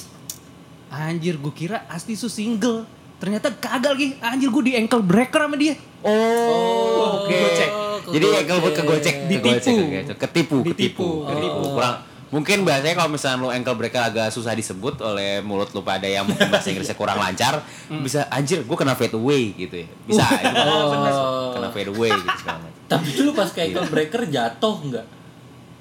Anjir, 0.89 1.35
gue 1.37 1.53
kira 1.55 1.85
Asti 1.85 2.13
su 2.13 2.27
single. 2.27 2.85
Ternyata 3.19 3.47
kagak 3.53 3.91
lagi. 3.93 4.07
Anjir, 4.17 4.47
gue 4.47 4.63
di 4.63 4.73
ankle 4.73 5.03
breaker 5.03 5.41
sama 5.43 5.55
dia. 5.55 5.75
Oh, 6.01 7.23
oke. 7.23 7.35
Gocek. 7.35 7.69
Jadi 8.09 8.25
ankle 8.33 8.59
buat 8.59 8.73
kegocek, 8.73 9.15
Ditipu. 9.27 9.45
kegocek, 9.45 9.73
kegocek. 9.75 10.17
ketipu, 10.17 10.57
Ditipu. 10.63 10.71
ketipu, 10.71 11.07
ketipu. 11.27 11.59
Oh. 11.61 11.73
Kurang 11.75 11.95
mungkin 12.29 12.61
bahasanya 12.61 12.93
kalau 12.95 13.09
misalnya 13.09 13.37
lu 13.37 13.49
ankle 13.49 13.73
breaker 13.75 14.01
agak 14.03 14.29
susah 14.29 14.53
disebut 14.53 14.97
oleh 14.99 15.41
mulut 15.41 15.69
lu 15.69 15.81
pada 15.81 16.05
yang 16.05 16.23
mungkin 16.23 16.45
bahasa 16.47 16.69
Inggrisnya 16.69 16.93
kurang 16.93 17.17
lancar, 17.17 17.61
bisa 17.99 18.25
anjir 18.29 18.61
gue 18.61 18.77
kena 18.77 18.93
fade 18.93 19.13
away 19.13 19.51
gitu 19.53 19.81
ya. 19.81 19.87
Bisa, 20.05 20.25
itu 20.25 20.45
kan 20.47 20.65
Oh. 20.65 20.89
bener. 20.91 21.13
kena 21.53 21.69
fade 21.69 21.89
away 21.91 22.11
gitu 22.15 22.37
segala 22.39 22.57
macam. 22.59 22.81
Tapi 22.87 23.09
dulu 23.13 23.29
pas 23.33 23.49
ke 23.49 23.59
ankle 23.63 23.87
breaker 23.89 24.21
jatuh 24.25 24.75
nggak? 24.79 25.05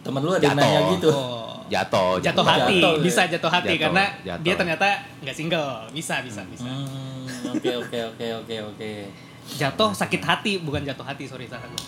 Temen 0.01 0.21
lu 0.21 0.31
ada 0.31 0.41
yang 0.43 0.53
Jatuh. 0.53 0.65
nanya 0.67 0.81
gitu. 0.91 1.11
Oh. 1.11 1.45
Jatuh, 1.69 2.17
Jatuh 2.19 2.45
hati, 2.45 2.81
Jatuh, 2.81 2.93
ya. 2.97 3.03
bisa 3.05 3.23
jatuh 3.27 3.51
hati 3.53 3.69
Jatuh, 3.71 3.83
karena 3.85 4.05
jatuh. 4.23 4.41
dia 4.41 4.55
ternyata 4.57 4.87
nggak 5.21 5.35
single. 5.35 5.69
Bisa, 5.93 6.25
bisa, 6.25 6.41
bisa. 6.49 6.65
Hmm, 6.65 7.08
oke 7.47 7.71
oke 7.87 7.99
oke 8.15 8.27
oke 8.45 8.57
oke. 8.75 8.93
Jatuh 9.49 9.97
sakit 9.97 10.23
hati, 10.25 10.53
bukan 10.61 10.85
jatuh 10.85 11.07
hati, 11.09 11.25
sorry 11.25 11.49
salah 11.49 11.65
gue. 11.65 11.81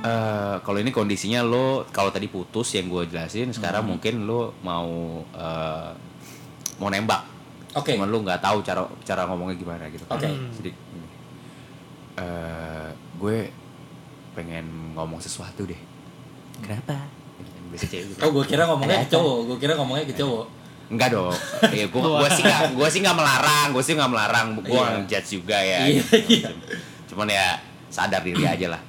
Eh, 0.00 0.56
kalau 0.64 0.78
ini 0.80 0.88
kondisinya 0.88 1.44
lo 1.44 1.84
kalau 1.92 2.08
tadi 2.08 2.24
putus 2.24 2.72
yang 2.72 2.88
gue 2.88 3.04
jelasin 3.12 3.52
sekarang 3.52 3.84
mungkin 3.84 4.24
lo 4.24 4.56
mau 4.64 5.20
eh, 5.28 5.92
mau 6.80 6.88
nembak 6.88 7.28
Oke. 7.76 8.00
cuman 8.00 8.08
lo 8.08 8.24
nggak 8.24 8.40
tahu 8.40 8.64
cara 8.64 8.88
cara 9.04 9.28
ngomongnya 9.28 9.60
gimana 9.60 9.84
gitu 9.92 10.08
kan. 10.08 10.16
Oke. 10.16 10.32
jadi 10.56 10.70
gini, 10.72 11.08
eh, 12.16 12.88
gue 13.20 13.52
pengen 14.32 14.96
ngomong 14.96 15.20
sesuatu 15.20 15.68
deh 15.68 15.76
kenapa 16.64 17.04
bisa 17.70 17.86
cewek 17.86 18.16
gitu. 18.16 18.20
Oh, 18.24 18.30
gue 18.34 18.44
kira 18.50 18.66
ngomongnya 18.66 19.06
ke 19.06 19.14
cowok. 19.14 19.38
Gue 19.46 19.56
kira 19.62 19.72
ngomongnya 19.78 20.04
ke 20.10 20.16
cowok. 20.18 20.46
Enggak 20.90 21.14
dong. 21.14 21.30
Iya, 21.70 21.86
gua 21.88 22.02
gua 22.18 22.28
sih 22.28 22.42
enggak 22.42 22.62
gua 22.74 22.88
sih 22.90 22.98
enggak 22.98 23.16
melarang, 23.16 23.66
gua 23.70 23.82
sih 23.82 23.94
enggak 23.94 24.10
melarang, 24.10 24.46
gua 24.58 24.66
Iya. 24.66 24.74
nggak 24.74 24.94
ngejudge 25.00 25.28
juga 25.30 25.58
ya. 25.58 25.80
Iya, 25.86 26.02
gitu. 26.02 26.14
iya. 26.28 26.50
Cuman 27.06 27.26
ya 27.30 27.46
sadar 27.86 28.20
diri 28.20 28.42
aja 28.42 28.66
lah. 28.74 28.82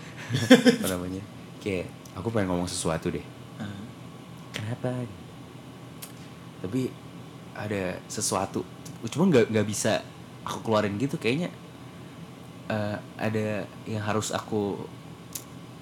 Apa 0.78 0.86
namanya? 0.88 1.22
Kayak 1.58 1.86
aku 2.14 2.30
pengen 2.30 2.54
ngomong 2.54 2.70
sesuatu 2.70 3.10
deh. 3.10 3.22
Hmm. 3.58 3.84
Kenapa? 4.54 4.90
Tapi 6.62 6.88
ada 7.54 7.98
sesuatu 8.06 8.64
cuma 9.04 9.28
nggak 9.28 9.52
nggak 9.52 9.66
bisa 9.68 10.00
aku 10.42 10.64
keluarin 10.64 10.96
gitu 10.96 11.20
kayaknya 11.20 11.52
eh, 12.66 12.96
ada 13.14 13.62
yang 13.84 14.00
harus 14.00 14.32
aku 14.32 14.80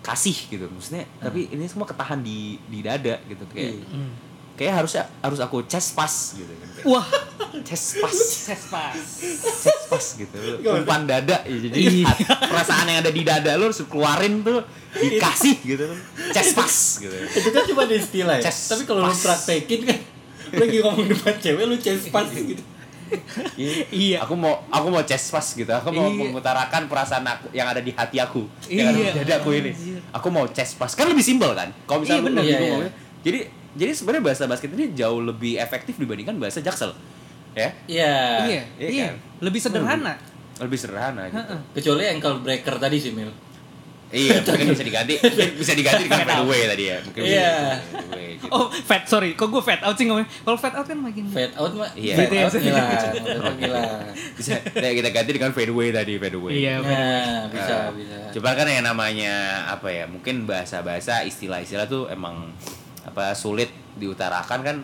kasih 0.02 0.34
gitu 0.50 0.66
maksudnya 0.66 1.06
tapi 1.16 1.46
ini 1.48 1.64
semua 1.64 1.86
ketahan 1.86 2.18
di 2.18 2.58
di 2.66 2.82
dada 2.82 3.22
gitu 3.24 3.46
kayak 3.48 3.78
Iya. 3.78 4.10
Kayak 4.52 4.74
harusnya 4.78 5.02
harus 5.18 5.38
aku 5.38 5.64
chest 5.64 5.92
pass 5.92 6.34
gitu 6.34 6.52
kan 6.52 6.68
Kayak 6.72 6.86
Wah, 6.86 7.06
chest 7.68 7.98
pass 7.98 8.16
ses 8.42 8.62
pas. 8.66 8.92
chest 9.34 9.84
pass 9.86 10.06
gitu 10.14 10.36
umpan 10.66 11.04
dada 11.04 11.40
ya, 11.42 11.56
jadi 11.62 11.78
Iya. 12.02 12.12
perasaan 12.42 12.86
yang 12.86 13.00
ada 13.00 13.08
di 13.08 13.22
dada 13.22 13.54
lu 13.54 13.66
harus 13.66 13.80
keluarin 13.84 14.40
tuh 14.40 14.60
dikasih 14.94 15.56
gitu 15.62 15.84
kan 15.86 15.98
chest 16.30 16.52
pass 16.52 16.76
gitu 16.98 17.12
Itu 17.12 17.48
kan 17.50 17.62
cuma 17.64 17.82
di 17.84 17.96
istilah 17.96 18.36
ya. 18.36 18.44
Chest 18.44 18.68
Tapi 18.68 18.82
kalau 18.84 19.02
lu 19.02 19.08
pass. 19.08 19.22
praktekin 19.22 19.80
kan 19.84 19.98
lu 20.50 20.58
lagi 20.58 20.76
ngomong 20.80 21.06
depan 21.08 21.34
cewek 21.38 21.64
lu 21.64 21.76
chest 21.76 22.08
pass 22.08 22.28
gitu. 22.30 22.60
Iya. 23.90 24.20
aku 24.20 24.32
mau 24.34 24.64
aku 24.66 24.88
mau 24.88 25.02
chest 25.02 25.28
pass 25.28 25.52
gitu 25.52 25.68
aku 25.68 25.88
mau 25.90 26.08
Iya. 26.08 26.16
mengutarakan 26.18 26.82
perasaan 26.86 27.24
aku 27.24 27.52
yang 27.52 27.66
ada 27.66 27.78
di 27.78 27.90
hati 27.90 28.16
aku 28.16 28.48
yang 28.66 28.88
ada 28.88 28.96
di 28.96 29.02
Iya. 29.02 29.12
dada 29.18 29.34
aku 29.38 29.50
ini 29.54 29.72
aku 30.10 30.28
mau 30.28 30.44
chest 30.46 30.76
pass 30.76 30.92
kan 30.92 31.04
lebih 31.06 31.20
simpel 31.20 31.52
kan 31.52 31.68
kalau 31.82 32.00
Iya, 32.00 32.02
misalnya 32.02 32.18
lu 32.18 32.26
bener. 32.26 32.42
Iya, 32.42 32.48
iya. 32.50 32.60
ngomongnya. 32.62 32.92
jadi 33.20 33.38
jadi 33.72 33.90
sebenarnya 33.90 34.24
bahasa 34.24 34.44
basket 34.44 34.70
ini 34.70 34.92
jauh 34.92 35.18
lebih 35.18 35.56
efektif 35.56 35.96
dibandingkan 35.96 36.36
bahasa 36.36 36.58
jaksel 36.58 36.92
ya 37.52 37.68
Iya. 37.84 38.14
Iya, 38.42 38.62
iya 38.76 38.88
iya. 38.88 39.06
kan? 39.08 39.16
Lebih 39.40 39.60
sederhana. 39.60 40.14
lebih 40.54 40.78
sederhana 40.78 41.26
gitu 41.26 41.36
Heeh. 41.36 41.58
Kecuali 41.74 42.02
ankle 42.06 42.38
breaker 42.38 42.76
tadi 42.76 42.96
sih 42.96 43.10
Mil. 43.10 43.32
iya 44.10 44.38
mungkin 44.38 44.68
bisa 44.70 44.84
diganti 44.84 45.16
mungkin 45.16 45.56
bisa 45.64 45.72
diganti 45.72 46.04
dengan 46.04 46.20
fade 46.22 46.36
away 46.38 46.60
tadi 46.66 46.84
ya 46.84 46.96
mungkin 47.00 47.20
Iya. 47.24 47.52
away 47.80 48.28
gitu. 48.36 48.50
Oh, 48.50 48.66
fat, 48.68 49.02
sorry. 49.06 49.32
Kok 49.32 49.48
gue 49.48 49.62
fat 49.62 49.80
out 49.80 49.94
sih 49.94 50.04
ngomongnya? 50.04 50.28
Kalau 50.38 50.58
fat 50.58 50.74
out 50.74 50.84
kan 50.84 50.98
makin... 50.98 51.24
Fade 51.26 51.54
out 51.54 51.72
mah. 51.72 51.88
Iya. 51.94 52.14
Fade 52.18 52.36
out 52.38 52.52
gila. 52.52 52.82
Fade 52.92 53.40
out 53.40 53.56
gila. 53.56 53.82
bisa 54.34 54.52
ya, 54.74 54.90
kita 54.92 55.08
ganti 55.08 55.30
dengan 55.32 55.50
fade 55.50 55.70
away 55.70 55.88
tadi 55.90 56.12
fade 56.16 56.36
away 56.36 56.52
Iya, 56.54 56.74
Nah, 56.78 57.48
bisa 57.48 57.74
Eh, 57.88 57.88
bisa. 57.96 58.16
Coba 58.32 58.52
kan 58.52 58.66
yang 58.66 58.84
namanya 58.84 59.34
apa 59.66 59.88
ya? 59.88 60.04
Mungkin 60.04 60.44
bahasa-bahasa 60.44 61.24
istilah-istilah 61.24 61.86
tuh 61.86 62.04
emang 62.06 62.52
apa 63.02 63.34
sulit 63.34 63.68
diutarakan 63.98 64.60
kan 64.62 64.76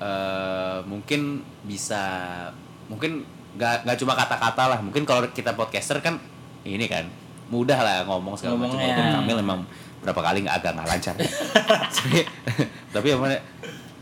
eh 0.00 0.78
mungkin 0.88 1.44
bisa 1.62 2.02
mungkin 2.88 3.22
nggak 3.50 3.84
nggak 3.84 3.98
cuma 4.00 4.14
kata-kata 4.16 4.62
lah. 4.76 4.78
Mungkin 4.80 5.04
kalau 5.04 5.26
kita 5.30 5.52
podcaster 5.52 6.00
kan 6.00 6.16
ini 6.64 6.86
kan 6.86 7.04
mudah 7.50 7.78
lah 7.78 7.96
ngomong 8.06 8.38
segala 8.38 8.56
macam. 8.56 8.78
Ngomongnya. 8.78 8.94
Walaupun 8.96 9.14
Kamil 9.20 9.38
emang 9.42 9.60
berapa 10.00 10.20
kali 10.22 10.38
nggak 10.46 10.56
agak 10.62 10.70
nggak 10.78 10.88
lancar. 10.88 11.14
tapi 11.96 12.18
tapi 12.90 13.08
apa 13.12 13.26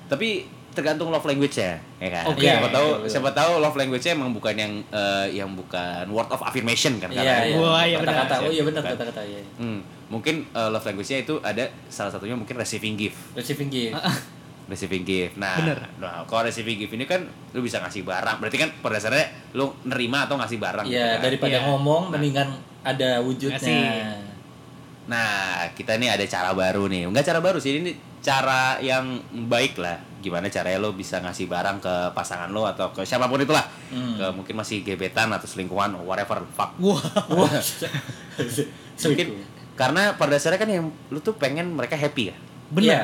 tapi 0.06 0.28
tergantung 0.68 1.10
love 1.10 1.26
language 1.26 1.58
ya, 1.58 1.74
ya 1.98 2.22
kan. 2.22 2.24
Oke. 2.30 2.46
Siapa 2.46 2.70
tahu 2.70 2.86
Iya, 2.86 2.96
betul. 3.02 3.10
siapa 3.10 3.30
tahu 3.34 3.52
love 3.58 3.74
language-nya 3.74 4.12
emang 4.14 4.30
bukan 4.30 4.54
yang 4.54 4.72
eh, 4.94 5.26
yang 5.34 5.50
bukan 5.58 6.06
word 6.06 6.30
of 6.30 6.38
affirmation 6.38 7.02
kan 7.02 7.10
Iya, 7.10 7.18
karena 7.18 7.34
iya. 7.50 7.56
Wah, 7.58 7.82
iya 7.82 7.96
benar. 7.98 8.14
Kata-kata. 8.22 8.34
Oh 8.46 8.52
iya 8.54 8.62
benar 8.62 8.82
kata-kata 8.86 9.20
iya. 9.26 9.42
Hmm, 9.58 9.82
mungkin 10.08 10.48
uh, 10.50 10.68
love 10.68 10.82
language-nya 10.82 11.22
itu 11.22 11.36
ada 11.40 11.68
salah 11.88 12.08
satunya 12.08 12.32
mungkin 12.32 12.56
receiving 12.56 12.96
gift. 12.96 13.16
Receiving 13.32 13.68
gift. 13.68 13.96
Receiving 14.68 15.04
gift. 15.04 15.36
Nah, 15.36 15.56
Bener. 15.56 15.78
nah 15.96 16.24
kalau 16.24 16.44
receiving 16.44 16.76
gift 16.76 16.92
ini 16.92 17.04
kan 17.04 17.24
lu 17.52 17.60
bisa 17.60 17.80
ngasih 17.80 18.04
barang. 18.04 18.36
Berarti 18.36 18.56
kan 18.56 18.68
pada 18.80 18.96
dasarnya 18.96 19.24
lu 19.52 19.72
nerima 19.84 20.24
atau 20.24 20.36
ngasih 20.36 20.56
barang. 20.56 20.84
gitu 20.84 20.92
Iya, 20.92 21.16
kan. 21.16 21.24
daripada 21.24 21.56
Iya. 21.56 21.64
ngomong 21.64 22.02
mendingan 22.08 22.48
ada 22.82 23.20
wujudnya. 23.20 23.56
Ngasih. 23.56 23.84
Nah, 25.08 25.64
kita 25.72 25.96
ini 25.96 26.12
ada 26.12 26.20
cara 26.24 26.52
baru 26.52 26.84
nih. 26.84 27.08
Enggak 27.08 27.24
cara 27.24 27.40
baru 27.40 27.56
sih, 27.56 27.80
ini 27.80 27.96
cara 28.20 28.76
yang 28.80 29.16
baik 29.48 29.80
lah. 29.80 29.96
Gimana 30.20 30.52
caranya 30.52 30.76
lo 30.76 30.92
bisa 30.92 31.16
ngasih 31.16 31.48
barang 31.48 31.80
ke 31.80 31.94
pasangan 32.12 32.52
lo 32.52 32.68
atau 32.68 32.92
ke 32.92 33.08
siapa 33.08 33.24
pun 33.24 33.40
itulah. 33.40 33.64
Hmm. 33.88 34.20
Ke 34.20 34.26
mungkin 34.36 34.52
masih 34.52 34.84
gebetan 34.84 35.32
atau 35.32 35.48
selingkuhan 35.48 35.96
or 35.96 36.04
whatever 36.04 36.44
fuck. 36.52 36.76
Wah. 36.76 37.00
Wah. 37.40 37.48
Mungkin 39.00 39.26
karena 39.78 40.18
pada 40.18 40.34
dasarnya 40.34 40.58
kan 40.58 40.66
yang 40.66 40.90
lu 41.08 41.22
tuh 41.22 41.32
pengen 41.32 41.70
mereka 41.70 41.94
happy 41.94 42.34
ya. 42.34 42.36
Bener. 42.68 42.90
Iya. 42.90 43.02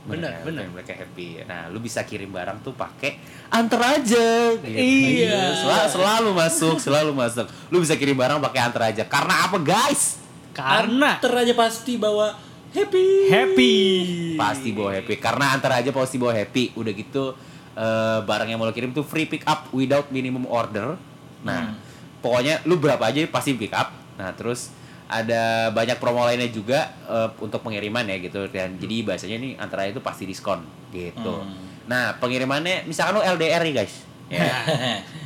Bener, 0.00 0.32
Mereka- 0.32 0.44
bener. 0.44 0.60
pengen 0.60 0.72
mereka 0.72 0.92
happy. 0.96 1.28
Nah, 1.44 1.62
lu 1.68 1.78
bisa 1.78 2.00
kirim 2.04 2.28
barang 2.28 2.60
tuh 2.60 2.72
pakai 2.72 3.20
antar 3.48 3.96
aja. 3.96 4.28
gitu. 4.56 4.68
Iya. 4.76 5.52
Sel- 5.54 5.90
selalu 5.92 6.30
masuk, 6.32 6.76
selalu 6.78 7.12
masuk. 7.12 7.46
Lu 7.68 7.80
bisa 7.80 7.96
kirim 7.96 8.16
barang 8.16 8.40
pakai 8.40 8.60
antar 8.60 8.82
aja. 8.86 9.04
Karena 9.04 9.44
apa, 9.44 9.56
guys? 9.56 10.20
Karena 10.52 11.16
Antar 11.16 11.40
aja 11.40 11.54
pasti 11.54 11.96
bawa 11.96 12.32
Happy. 12.70 13.26
Happy. 13.26 13.74
Pasti 14.38 14.70
bawa 14.70 14.94
happy 14.94 15.18
karena 15.18 15.58
antara 15.58 15.82
aja 15.82 15.90
pasti 15.90 16.16
bawa 16.16 16.30
happy. 16.30 16.70
Udah 16.78 16.92
gitu 16.94 17.34
eh, 17.70 18.18
barang 18.22 18.46
yang 18.46 18.58
mau 18.58 18.66
lo 18.66 18.70
kirim 18.70 18.94
tuh 18.94 19.02
free 19.02 19.26
pick 19.26 19.42
up 19.42 19.66
without 19.70 20.06
minimum 20.08 20.46
order. 20.46 20.94
Nah, 21.42 21.74
pokoknya 22.18 22.62
lu 22.64 22.78
berapa 22.78 23.02
aja 23.02 23.26
pasti 23.26 23.58
pick 23.58 23.74
up. 23.74 23.90
Nah, 24.14 24.30
terus 24.32 24.70
ada 25.10 25.74
banyak 25.74 25.98
promo 25.98 26.22
lainnya 26.22 26.46
juga 26.48 26.94
eh, 27.10 27.28
untuk 27.42 27.66
pengiriman 27.66 28.06
ya 28.06 28.16
gitu 28.22 28.46
dan 28.48 28.78
jadi 28.78 29.02
bahasanya 29.02 29.36
nih 29.42 29.52
antara 29.58 29.90
itu 29.90 29.98
pasti 29.98 30.24
diskon 30.24 30.62
gitu. 30.94 31.42
Nah, 31.90 32.14
pengirimannya 32.22 32.86
misalkan 32.86 33.18
lu 33.18 33.22
LDR 33.26 33.66
nih 33.66 33.74
guys. 33.82 33.94
Ya. 34.30 34.46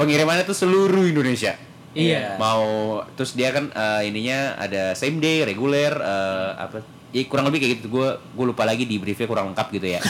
pengirimannya 0.01 0.49
tuh 0.49 0.57
seluruh 0.57 1.05
Indonesia. 1.05 1.61
Iya. 1.93 2.41
Mau 2.41 3.05
terus 3.13 3.37
dia 3.37 3.53
kan 3.53 3.69
eh, 3.69 4.09
ininya 4.09 4.57
ada 4.57 4.97
same 4.97 5.21
day, 5.21 5.45
reguler 5.45 5.93
eh, 5.93 6.51
apa 6.57 6.81
ya 7.15 7.23
kurang 7.31 7.47
lebih 7.47 7.63
kayak 7.63 7.73
gitu 7.79 7.95
gue 7.95 8.09
gue 8.19 8.45
lupa 8.51 8.67
lagi 8.67 8.91
di 8.91 8.99
briefnya 8.99 9.31
kurang 9.31 9.55
lengkap 9.55 9.71
gitu 9.71 9.87
ya 9.87 10.03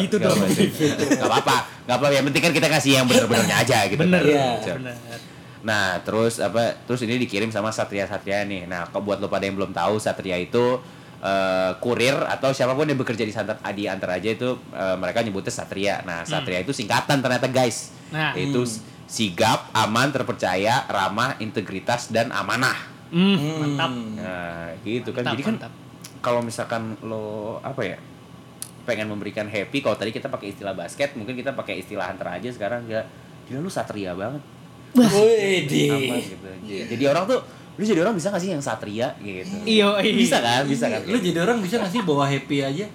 gitu 0.00 0.16
dong. 0.16 0.32
nggak 0.32 1.28
apa-apa 1.28 1.56
nggak 1.84 1.96
apa 2.00 2.04
yang 2.08 2.24
penting 2.32 2.42
kan 2.48 2.52
kita 2.56 2.68
kasih 2.72 2.90
yang 2.96 3.04
bener-benernya 3.04 3.56
aja 3.60 3.84
gitu 3.84 4.00
Bener. 4.00 4.24
kan. 4.24 4.32
Iya. 4.32 4.74
Bener. 4.80 4.96
Nah, 5.60 6.00
terus 6.00 6.40
apa? 6.40 6.76
Terus 6.88 7.04
ini 7.04 7.20
dikirim 7.20 7.52
sama 7.52 7.68
Satria 7.70 8.08
Satria 8.08 8.44
nih. 8.48 8.64
Nah, 8.64 8.88
kalau 8.88 9.04
buat 9.04 9.20
lo 9.20 9.28
pada 9.28 9.44
yang 9.44 9.56
belum 9.56 9.76
tahu, 9.76 10.00
Satria 10.00 10.40
itu 10.40 10.80
eh, 11.20 11.72
kurir 11.78 12.16
atau 12.16 12.50
siapa 12.52 12.72
pun 12.72 12.88
yang 12.88 12.96
bekerja 12.96 13.24
di 13.24 13.32
santar 13.32 13.60
di 13.76 13.84
antar 13.84 14.16
aja 14.16 14.30
itu 14.32 14.56
eh, 14.72 14.96
mereka 14.96 15.20
nyebutnya 15.20 15.52
Satria. 15.52 16.00
Nah, 16.04 16.24
Satria 16.24 16.64
itu 16.64 16.72
singkatan 16.72 17.20
ternyata 17.20 17.48
guys. 17.52 17.92
Nah. 18.12 18.32
Itu 18.32 18.64
sigap, 19.10 19.68
aman, 19.74 20.14
terpercaya, 20.14 20.86
ramah, 20.88 21.36
integritas 21.42 22.08
dan 22.08 22.30
amanah. 22.30 22.76
Hmm, 23.10 23.36
mantap. 23.58 23.90
Nah, 23.92 24.70
gitu 24.86 25.10
kan. 25.10 25.26
Mantap, 25.26 25.34
Jadi 25.34 25.42
kan 25.42 25.56
kalau 26.22 26.40
misalkan 26.40 26.94
lo 27.04 27.58
apa 27.60 27.82
ya? 27.84 27.98
pengen 28.88 29.06
memberikan 29.06 29.46
happy 29.46 29.84
kalau 29.84 29.94
tadi 29.94 30.10
kita 30.10 30.26
pakai 30.26 30.50
istilah 30.56 30.74
basket 30.74 31.14
mungkin 31.14 31.36
kita 31.36 31.52
pakai 31.54 31.78
istilah 31.78 32.10
antar 32.10 32.40
aja 32.40 32.48
sekarang 32.50 32.88
ya 32.88 33.04
gila 33.46 33.62
lu 33.62 33.70
satria 33.70 34.16
banget 34.16 34.42
Apa 34.92 36.16
gitu. 36.18 36.48
Jadi 36.90 37.04
orang 37.04 37.24
tuh 37.26 37.40
lu 37.74 37.84
jadi 37.86 38.00
orang 38.02 38.12
bisa 38.12 38.28
gak 38.28 38.38
sih 38.38 38.50
yang 38.50 38.60
satria 38.60 39.16
gitu. 39.18 39.56
Iya. 39.64 40.02
Bisa 40.04 40.36
kan? 40.38 40.62
Bisa 40.64 40.86
kan? 40.86 41.00
Lu 41.02 41.16
jadi 41.16 41.38
orang 41.40 41.58
bisa 41.58 41.78
gak 41.78 41.88
sih 41.88 42.00
bawa 42.00 42.24
happy 42.24 42.58
aja? 42.60 42.86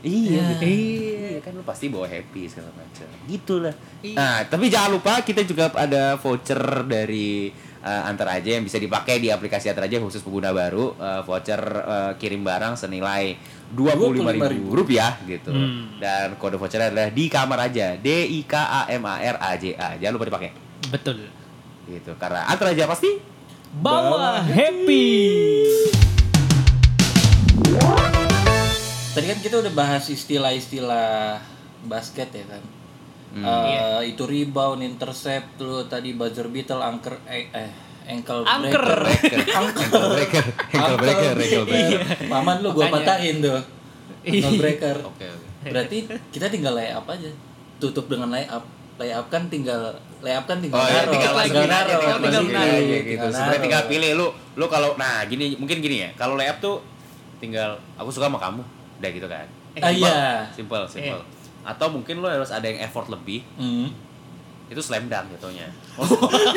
iya, 0.00 0.36
Ya. 0.36 0.44
gitu. 0.54 0.64
Iya, 0.64 1.36
kan 1.40 1.52
lu 1.52 1.62
pasti 1.62 1.88
bawa 1.88 2.04
happy 2.04 2.44
segala 2.44 2.68
macam. 2.70 3.08
Gitulah. 3.24 3.72
Nah, 4.06 4.44
tapi 4.44 4.68
jangan 4.68 4.92
lupa 4.92 5.20
kita 5.20 5.40
juga 5.42 5.72
ada 5.72 6.16
voucher 6.16 6.60
dari 6.84 7.48
eh, 7.80 8.02
Antar 8.04 8.32
aja 8.34 8.50
yang 8.50 8.64
bisa 8.64 8.76
dipakai 8.76 9.16
di 9.16 9.28
aplikasi 9.28 9.68
Antar 9.68 9.88
aja 9.88 9.96
khusus 9.98 10.20
pengguna 10.20 10.52
baru 10.52 10.92
Eh, 10.94 11.20
voucher 11.22 11.60
eh, 11.60 12.12
kirim 12.16 12.40
barang 12.40 12.76
senilai 12.76 13.36
dua 13.66 13.92
puluh 13.92 14.20
lima 14.22 14.46
ribu 14.46 14.72
rupiah 14.72 15.20
gitu 15.24 15.50
Hmm. 15.50 15.96
dan 15.98 16.36
kode 16.36 16.54
vouchernya 16.54 16.88
adalah 16.88 17.08
di 17.08 17.24
kamar 17.26 17.58
aja 17.64 17.96
D 17.96 18.08
I 18.30 18.44
K 18.44 18.54
A 18.54 18.80
M 18.88 19.02
A 19.02 19.18
R 19.18 19.36
A 19.36 19.50
J 19.54 19.72
A 19.74 19.96
jangan 19.96 20.14
lupa 20.14 20.28
dipakai 20.28 20.50
Betul. 20.92 21.28
gitu 21.84 22.16
karena 22.16 22.48
Antar 22.48 22.72
aja 22.72 22.88
pasti 22.88 23.20
Bawa 23.74 24.38
happy. 24.46 25.10
Tadi 29.14 29.26
kan 29.26 29.38
kita 29.42 29.58
udah 29.62 29.72
bahas 29.74 30.06
istilah-istilah 30.06 31.42
basket 31.82 32.30
ya 32.30 32.46
kan. 32.46 32.62
Eh, 33.34 34.14
itu 34.14 34.22
rebound, 34.30 34.78
intercept, 34.86 35.58
lu 35.58 35.90
tadi 35.90 36.14
buzzer 36.14 36.46
beater, 36.46 36.78
anchor 36.78 37.18
eh, 37.26 37.50
eh 37.50 37.70
ankle 38.06 38.46
Anchor. 38.46 38.84
breaker. 39.02 39.40
ankle 39.42 40.06
breaker 40.14 40.44
ankle 40.70 40.98
breaker 41.00 41.34
ankle 41.34 41.64
breaker 41.66 42.04
Paman 42.30 42.56
lu 42.62 42.68
gua 42.70 42.94
patahin 42.94 43.42
tuh. 43.42 43.58
Ankle 44.22 44.54
breaker. 44.60 44.96
oke 45.02 45.26
oke 45.26 45.48
Berarti 45.66 45.98
kita 46.30 46.46
tinggal 46.46 46.78
lay 46.78 46.94
up 46.94 47.10
aja. 47.10 47.30
Tutup 47.82 48.06
dengan 48.06 48.30
lay 48.30 48.46
up. 48.46 48.62
Lay 48.94 49.10
up 49.10 49.26
kan 49.26 49.42
tinggal 49.46 49.90
lay 50.20 50.30
up 50.30 50.44
kan 50.44 50.56
tinggal 50.56 50.78
Oh 50.78 50.86
iya, 50.86 51.02
naruh. 51.02 51.10
tinggal 51.10 51.32
tinggal 51.34 51.60
aja, 51.60 51.66
naruh, 51.66 51.90
tinggal 51.92 52.18
tinggal 52.20 52.40
masukin 52.40 52.54
naruh. 52.54 52.70
aja 52.70 52.78
tinggal 52.78 53.02
gitu. 53.04 53.26
Sebenarnya 53.26 53.42
naruh. 53.44 53.62
tinggal 53.62 53.82
pilih 53.84 54.10
lu, 54.14 54.26
lu 54.54 54.66
kalau 54.66 54.90
nah 54.94 55.16
gini 55.24 55.44
mungkin 55.54 55.76
gini 55.78 55.96
ya. 56.00 56.10
Kalau 56.14 56.34
layup 56.34 56.58
tuh 56.58 56.76
tinggal 57.36 57.70
aku 57.94 58.08
suka 58.08 58.26
sama 58.26 58.38
kamu, 58.38 58.62
udah 58.96 59.10
gitu 59.10 59.26
kan. 59.26 59.46
Ah, 59.76 59.90
iya. 59.90 60.46
Simple, 60.48 60.86
simple. 60.86 61.22
Atau 61.62 61.90
mungkin 61.90 62.14
lu 62.16 62.26
harus 62.26 62.48
ada 62.48 62.62
yang 62.62 62.78
effort 62.80 63.08
lebih, 63.08 63.42
Hmm. 63.54 63.90
itu 64.66 64.78
slam 64.78 65.08
dunk 65.08 65.26
jatuhnya. 65.32 65.66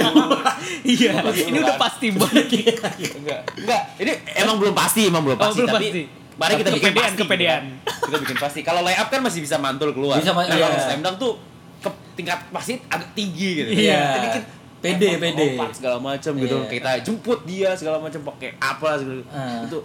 Iya, 0.83 1.11
ini 1.25 1.57
udah 1.57 1.77
pasti 1.77 2.07
banget. 2.11 2.45
enggak, 3.19 3.41
enggak. 3.55 3.81
Ini 3.97 4.11
emang 4.37 4.57
belum 4.57 4.73
pasti, 4.73 5.01
emang 5.05 5.23
belum 5.23 5.35
Oh, 5.35 5.43
pasti, 5.43 5.57
belum 5.59 5.69
tapi 5.69 5.85
pasti. 5.87 6.03
mari 6.37 6.53
kita 6.55 6.69
bikin 6.69 6.83
Kepedean, 6.87 7.03
pasti. 7.03 7.19
kepedean. 7.19 7.61
Kita 7.83 8.17
bikin 8.19 8.37
pasti. 8.37 8.59
Kalau 8.61 8.81
layup 8.81 9.07
kan 9.07 9.19
masih 9.19 9.39
bisa 9.39 9.57
mantul 9.57 9.91
keluar. 9.91 10.17
Bisa, 10.17 10.31
nah, 10.31 10.45
iya. 10.45 10.65
kalau 10.65 10.77
slam 10.79 11.01
dunk 11.01 11.17
tuh 11.17 11.33
ke 11.81 11.89
tingkat 12.17 12.39
pasti 12.49 12.81
agak 12.89 13.09
tinggi 13.13 13.49
gitu. 13.63 13.71
Iya. 13.87 14.03
Jadi 14.17 14.27
kan 14.33 14.43
Pede, 14.77 15.17
effort 15.17 15.33
pede. 15.33 15.73
segala 15.73 15.97
macam 15.97 16.31
gitu. 16.37 16.57
Iya. 16.61 16.69
Kita 16.69 16.89
jemput 17.01 17.39
dia 17.49 17.69
segala 17.73 17.97
macam 17.97 18.21
pakai 18.33 18.49
apa 18.61 18.89
segala. 19.01 19.21
Ah. 19.33 19.65
Itu 19.65 19.81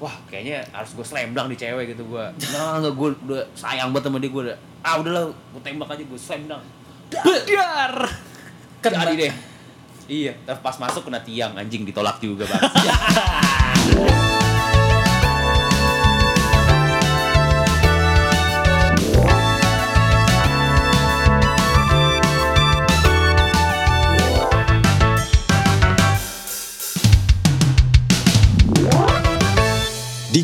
wah 0.00 0.16
kayaknya 0.32 0.64
harus 0.72 0.96
gue 0.96 1.04
slam 1.04 1.36
dunk 1.36 1.52
di 1.52 1.56
cewek 1.60 1.92
gitu 1.92 2.08
gua. 2.08 2.32
Nah, 2.56 2.80
enggak 2.80 2.94
gue 2.96 3.08
udah 3.28 3.44
sayang 3.52 3.92
banget 3.92 4.08
sama 4.08 4.16
dia 4.16 4.30
gue 4.32 4.42
udah 4.48 4.58
ah 4.80 4.94
udahlah 4.96 5.24
gue 5.28 5.60
tembak 5.60 5.88
aja 5.92 6.02
gue 6.08 6.20
slam 6.20 6.42
dunk. 6.48 6.64
Dar. 7.12 7.94
Kan 8.80 8.90
deh. 9.12 9.32
Iya, 10.10 10.34
pas 10.58 10.74
masuk 10.80 11.06
kena 11.06 11.22
tiang 11.22 11.54
anjing 11.54 11.86
ditolak 11.86 12.18
juga 12.18 12.42
bang. 12.48 12.62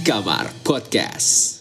Kamar 0.06 0.46
Podcast. 0.62 1.55